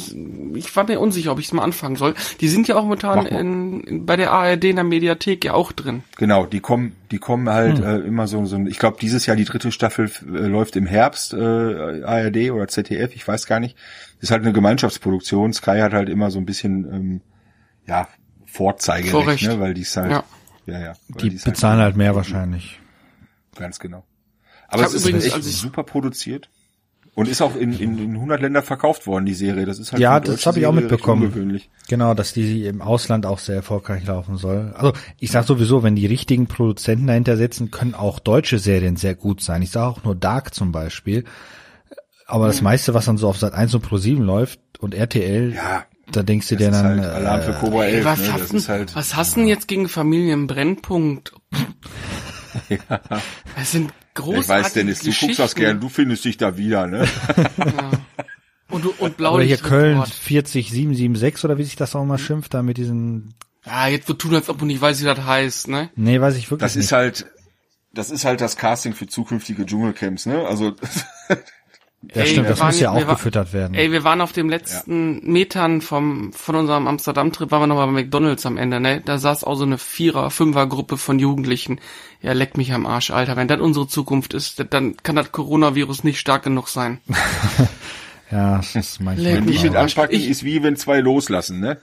[0.56, 2.14] ich war mir unsicher, ob ich es mal anfangen soll.
[2.42, 5.72] Die sind ja auch momentan in, in, bei der ARD in der Mediathek ja auch
[5.72, 6.04] drin.
[6.18, 8.58] Genau, die kommen, die kommen halt äh, immer so, so.
[8.66, 13.16] Ich glaube, dieses Jahr die dritte Staffel äh, läuft im Herbst äh, ARD oder ZDF,
[13.16, 13.78] ich weiß gar nicht.
[14.20, 15.54] Ist halt eine Gemeinschaftsproduktion.
[15.54, 17.22] Sky hat halt immer so ein bisschen, ähm,
[17.88, 18.10] ja,
[18.46, 19.44] Vorzeigerecht, Vorrecht.
[19.48, 20.24] ne, weil die ist halt, Ja.
[20.66, 22.81] ja, ja, Die ist bezahlen halt mehr wahrscheinlich.
[23.62, 24.04] Ganz genau.
[24.68, 26.50] Aber es ist übrigens, echt super produziert
[27.14, 29.66] und ist auch in, in, in 100 Länder verkauft worden die Serie.
[29.66, 31.24] Das ist halt Ja, das habe ich auch mitbekommen.
[31.24, 31.70] Ungewöhnlich.
[31.90, 34.74] Genau, dass die im Ausland auch sehr erfolgreich laufen soll.
[34.78, 39.16] Also ich sag sowieso, wenn die richtigen Produzenten dahinter sitzen, können auch deutsche Serien sehr
[39.16, 39.62] gut sein.
[39.62, 41.26] Ich sage auch nur Dark zum Beispiel.
[42.28, 45.54] Aber das meiste, was dann so auf Sat 1 und Pro 7 läuft und RTL,
[45.54, 45.84] Ja,
[46.14, 48.06] da denkst du das dir ist dann, halt Alarm für äh, Cobra 11.
[48.06, 48.28] was, ne?
[48.28, 51.34] Das hast halt, was hast denn jetzt gegen Familienbrennpunkt?
[53.56, 56.88] Das sind großartige ich weiß, Dennis, du guckst das gern, du findest dich da wieder,
[56.88, 57.08] ne?
[57.58, 57.92] Ja.
[58.70, 60.14] Und, du- und oder Blaulicht hier Köln Report.
[60.14, 63.34] 40776 oder wie sich das auch mal schimpft, da mit diesen,
[63.66, 65.90] Ja, jetzt wird tun, als ob du nicht weißt, wie das heißt, ne?
[65.96, 66.86] nee, weiß ich wirklich Das nicht.
[66.86, 67.26] ist halt,
[67.94, 70.46] das ist halt das Casting für zukünftige Dschungelcamps, ne?
[70.48, 70.74] Also,
[72.16, 73.76] ja, Ey, stimmt, das waren muss ja ja- auch war- gefüttert werden.
[73.76, 77.92] Ey, wir waren auf dem letzten Metern vom, von unserem Amsterdam-Trip, waren wir nochmal bei
[77.94, 79.02] McDonalds am Ende, ne?
[79.06, 81.80] Da saß auch so eine Vierer-, Fünfer-Gruppe von Jugendlichen.
[82.22, 83.36] Ja, leck mich am Arsch, Alter.
[83.38, 87.00] Wenn das unsere Zukunft ist, dann kann das Coronavirus nicht stark genug sein.
[88.32, 89.34] ja, das ist manchmal.
[89.36, 91.78] Leck mich mit anpacken Ich- ist wie wenn zwei loslassen, ne?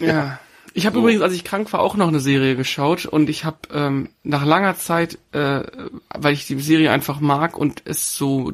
[0.00, 0.38] Ja.
[0.76, 3.58] Ich habe übrigens, als ich krank war, auch noch eine Serie geschaut und ich habe
[3.72, 5.60] ähm, nach langer Zeit, äh,
[6.12, 8.50] weil ich die Serie einfach mag und es so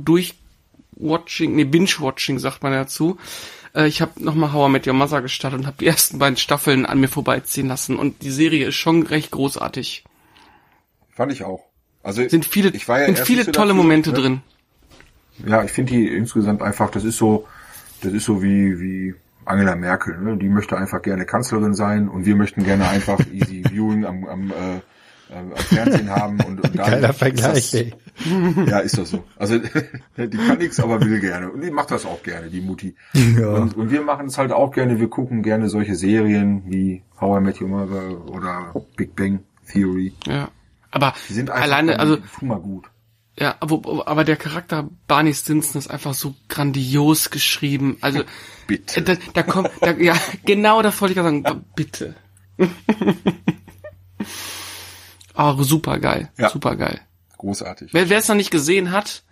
[1.00, 3.18] durchwatching, nee, Binge-Watching sagt man dazu,
[3.74, 6.36] äh, ich habe nochmal How I Met Your Mother gestartet und habe die ersten beiden
[6.36, 10.04] Staffeln an mir vorbeiziehen lassen und die Serie ist schon recht großartig.
[11.10, 11.64] Fand ich auch.
[12.02, 14.18] Also, Sind viele, ich war ja sind viele tolle dafür, Momente ne?
[14.18, 14.40] drin.
[15.46, 17.46] Ja, ich finde die insgesamt einfach, das ist so,
[18.02, 20.18] das ist so wie, wie Angela Merkel.
[20.18, 20.36] Ne?
[20.38, 24.50] Die möchte einfach gerne Kanzlerin sein und wir möchten gerne einfach easy viewing am, am,
[24.50, 26.40] äh, am Fernsehen haben.
[26.40, 27.94] Und, und Geiler Vergleich, das, ey.
[28.66, 29.24] Ja, ist das so.
[29.36, 29.58] Also
[30.16, 31.50] die kann nichts, aber will gerne.
[31.50, 32.94] Und die macht das auch gerne, die Mutti.
[33.14, 33.48] Ja.
[33.54, 35.00] Und, und wir machen es halt auch gerne.
[35.00, 39.40] Wir gucken gerne solche Serien wie How I Met Your Mother oder Big Bang
[39.72, 40.12] Theory.
[40.26, 40.48] Ja.
[40.90, 42.86] Aber Die sind einfach alleine, also mal gut.
[43.38, 47.96] Ja, aber, aber der Charakter Barney Stinson ist einfach so grandios geschrieben.
[48.00, 48.22] Also
[48.66, 49.02] Bitte.
[49.02, 50.14] Da, da kommt, da, ja,
[50.44, 51.64] genau, das wollte ich gerade sagen.
[51.74, 52.16] Bitte.
[55.36, 56.50] oh, super geil, Ja.
[56.50, 57.00] super geil.
[57.40, 57.92] Großartig.
[57.94, 59.22] Wer wer es noch nicht gesehen hat,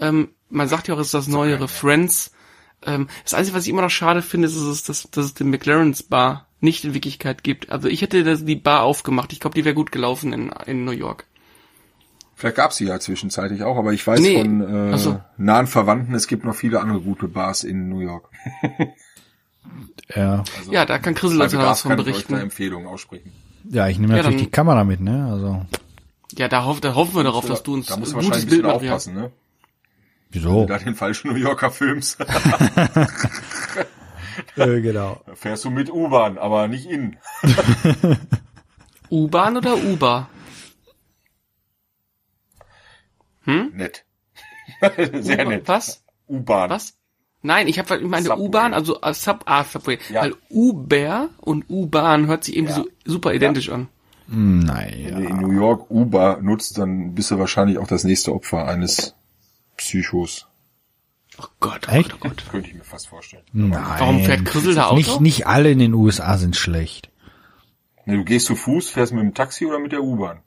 [0.00, 2.32] ähm, man sagt ja auch, es ist das neuere Friends.
[2.84, 5.48] Ähm, das Einzige, was ich immer noch schade finde, ist, ist dass, dass es den
[5.50, 7.70] McLaren's Bar nicht in Wirklichkeit gibt.
[7.70, 9.32] Also ich hätte das, die Bar aufgemacht.
[9.32, 11.26] Ich glaube, die wäre gut gelaufen in, in New York.
[12.34, 14.40] Vielleicht gab's sie ja zwischenzeitlich auch, aber ich weiß Nee.
[14.42, 15.20] von äh, so.
[15.36, 18.28] nahen Verwandten, es gibt noch viele andere gute Bars in New York.
[20.14, 20.42] Ja.
[20.58, 22.32] Also, Ja, da kann Chris bei Leute was Bedarf von kann ich euch berichten.
[22.34, 23.32] da Empfehlungen aussprechen.
[23.70, 25.26] Ja, ich nehme Ja, natürlich dann- die Kamera mit, ne?
[25.30, 25.64] Also.
[26.38, 28.54] Ja, da, hoff, da hoffen wir darauf, dass du uns da musst du gutes wahrscheinlich
[28.54, 29.32] ein bisschen aufpassen, ne?
[30.30, 30.64] Wieso?
[30.66, 32.18] Da den falschen New Yorker filmst,
[34.56, 35.20] äh, genau.
[35.26, 37.18] da fährst du mit U-Bahn, aber nicht in.
[39.10, 40.28] U-Bahn oder Uber?
[43.44, 44.04] Nett.
[44.96, 45.68] Sehr nett.
[45.68, 46.02] Was?
[46.28, 46.70] U-Bahn.
[46.70, 46.96] Was?
[47.42, 48.34] Nein, ich habe ich meine.
[48.36, 50.22] U-Bahn, also äh, Sub ah, Subway, Ja.
[50.22, 52.84] weil Uber und U-Bahn hört sich irgendwie Ja.
[52.84, 53.88] so super identisch an.
[54.28, 55.16] Naja.
[55.16, 58.66] Wenn du in New York Uber nutzt, dann bist du wahrscheinlich auch das nächste Opfer
[58.66, 59.14] eines
[59.76, 60.46] Psychos.
[61.38, 62.10] Oh Gott, oh Echt?
[62.10, 62.44] Gott, oh Gott.
[62.50, 63.44] Könnte ich mir fast vorstellen.
[63.52, 63.72] Nein.
[63.72, 64.96] Warum fährt Grissel da Auto?
[64.96, 67.10] Nicht, nicht alle in den USA sind schlecht.
[68.04, 70.40] Ne, du gehst zu Fuß, fährst mit dem Taxi oder mit der U-Bahn.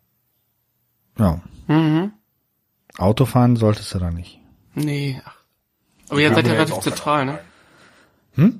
[1.17, 1.41] Ja.
[1.67, 2.13] Mhm.
[2.97, 4.39] Autofahren solltest du da nicht.
[4.73, 5.21] Nee.
[5.26, 5.36] Ach.
[6.09, 7.39] Aber ihr seid ja relativ zentral, ne?
[8.38, 8.51] Auto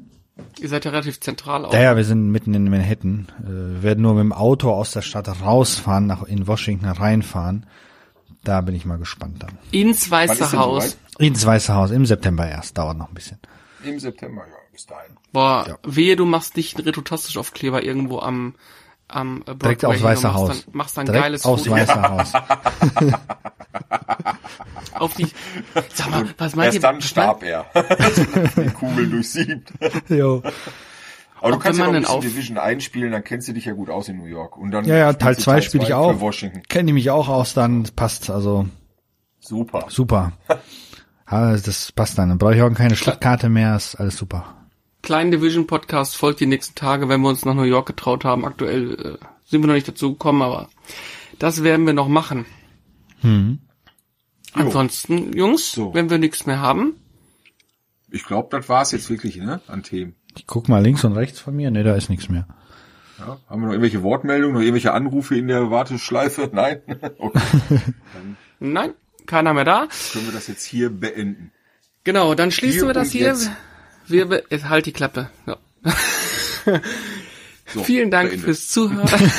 [0.60, 1.74] Ihr seid ja relativ zentral auch.
[1.74, 3.28] Ja, ja, wir sind mitten in Manhattan.
[3.44, 7.66] Äh, Wir werden nur mit dem Auto aus der Stadt rausfahren, nach in Washington reinfahren.
[8.44, 9.58] Da bin ich mal gespannt dann.
[9.72, 10.92] Ins Weiße Haus.
[10.92, 10.98] soweit?
[11.20, 12.78] Ins Weiße Haus im September erst.
[12.78, 13.40] Dauert noch ein bisschen.
[13.84, 15.16] Im September, ja, bis dahin.
[15.32, 15.78] Boah, Ja.
[15.84, 18.56] wehe, du machst nicht einen Retrotastisch Aufkleber irgendwo am
[19.08, 20.48] am äh, Direkt Broadway aufs hin und Weiße machst Haus.
[20.66, 22.34] Dann, machst dann ein Direkt geiles aufs Foto Weiße Haus.
[24.94, 25.28] auf die.
[25.94, 26.82] Sag mal, was meint Erst ihr?
[26.82, 27.66] dann was starb er.
[28.56, 29.72] die Kugel durchsiebt.
[30.10, 30.42] Jo.
[31.40, 33.66] Aber du Ob kannst wenn ja noch ein bisschen Division einspielen, dann kennst du dich
[33.66, 34.58] ja gut aus in New York.
[34.58, 36.14] Und dann Ja, ja, Teil du 2 spiele ich auch.
[36.14, 36.64] Für Washington.
[36.64, 38.66] Kenne mich auch aus, dann passt also
[39.40, 39.86] Super.
[39.90, 40.32] super.
[41.30, 42.30] Ja, das passt dann.
[42.30, 44.56] Dann brauche ich auch keine Stadtkarte mehr, ist alles super.
[45.06, 48.44] Kleinen Division Podcast folgt die nächsten Tage, wenn wir uns nach New York getraut haben.
[48.44, 50.68] Aktuell äh, sind wir noch nicht dazu gekommen, aber
[51.38, 52.46] das werden wir noch machen.
[53.22, 53.60] Hm.
[54.54, 55.94] Ansonsten, Jungs, So.
[55.94, 56.96] wenn wir nichts mehr haben,
[58.10, 60.16] Ich glaube, das war's jetzt wirklich, ne, an Themen.
[60.36, 61.70] Ich guck mal links und rechts von mir.
[61.70, 62.48] Ne, da ist nichts mehr.
[63.20, 66.50] Ja, haben wir noch irgendwelche Wortmeldungen, noch irgendwelche Anrufe in der Warteschleife?
[66.54, 66.82] Nein?
[67.20, 67.40] Okay.
[68.60, 68.94] nein,
[69.28, 69.88] keiner mehr da.
[70.14, 71.52] Können wir das jetzt hier beenden?
[72.04, 73.28] Genau, dann schließen Hier wir das hier.
[73.28, 73.52] jetzt.
[74.08, 75.30] Wir jetzt halt die Klappe.
[75.46, 75.58] Ja.
[77.74, 78.46] So, Vielen Dank beendet.
[78.46, 79.10] fürs Zuhören.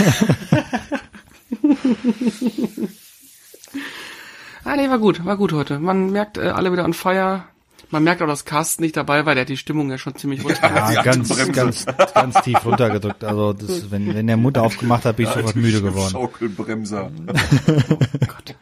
[4.64, 5.78] ah, nee, war gut, war gut heute.
[5.78, 7.44] Man merkt äh, alle wieder on fire.
[7.90, 10.44] Man merkt auch, dass Carsten nicht dabei war, der hat die Stimmung ja schon ziemlich
[10.44, 10.60] runter.
[10.60, 13.22] Ja, Die ganz, ganz, ganz tief runtergedrückt.
[13.22, 16.10] Also das, wenn, wenn der Mund aufgemacht hat, bin ich sofort müde geworden.
[16.10, 17.12] Schaukelbremser.
[18.26, 18.56] Gott.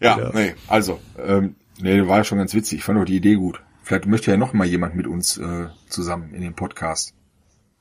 [0.00, 2.80] Ja, nee, also, ähm, nee, war ja schon ganz witzig.
[2.80, 3.62] Ich fand auch die Idee gut.
[3.88, 7.14] Vielleicht möchte ja noch mal jemand mit uns äh, zusammen in den Podcast.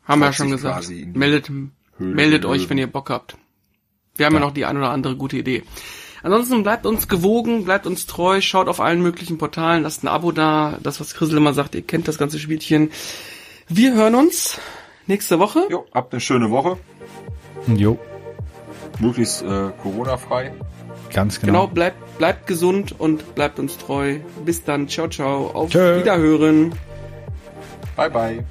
[0.06, 0.90] Haben wir ja schon gesagt.
[0.90, 3.36] Meldet, Höhle meldet euch, wenn ihr Bock habt.
[4.16, 4.40] Wir haben ja.
[4.40, 5.64] noch die ein oder andere gute Idee.
[6.24, 10.32] Ansonsten bleibt uns gewogen, bleibt uns treu, schaut auf allen möglichen Portalen, lasst ein Abo
[10.32, 10.80] da.
[10.82, 12.90] Das, was Chrisel immer sagt, ihr kennt das ganze Spielchen.
[13.68, 14.62] Wir hören uns
[15.08, 15.68] nächste Woche.
[15.70, 16.78] Jo, habt eine schöne Woche.
[17.68, 18.00] Jo,
[19.00, 20.54] Möglichst äh, Corona-frei.
[21.14, 21.68] ganz Genau, genau.
[21.68, 24.20] bleibt, Bleibt gesund und bleibt uns treu.
[24.46, 24.88] Bis dann.
[24.88, 25.52] Ciao, ciao.
[25.54, 26.00] Auf Tschö.
[26.00, 26.74] Wiederhören.
[27.96, 28.44] Bye, bye.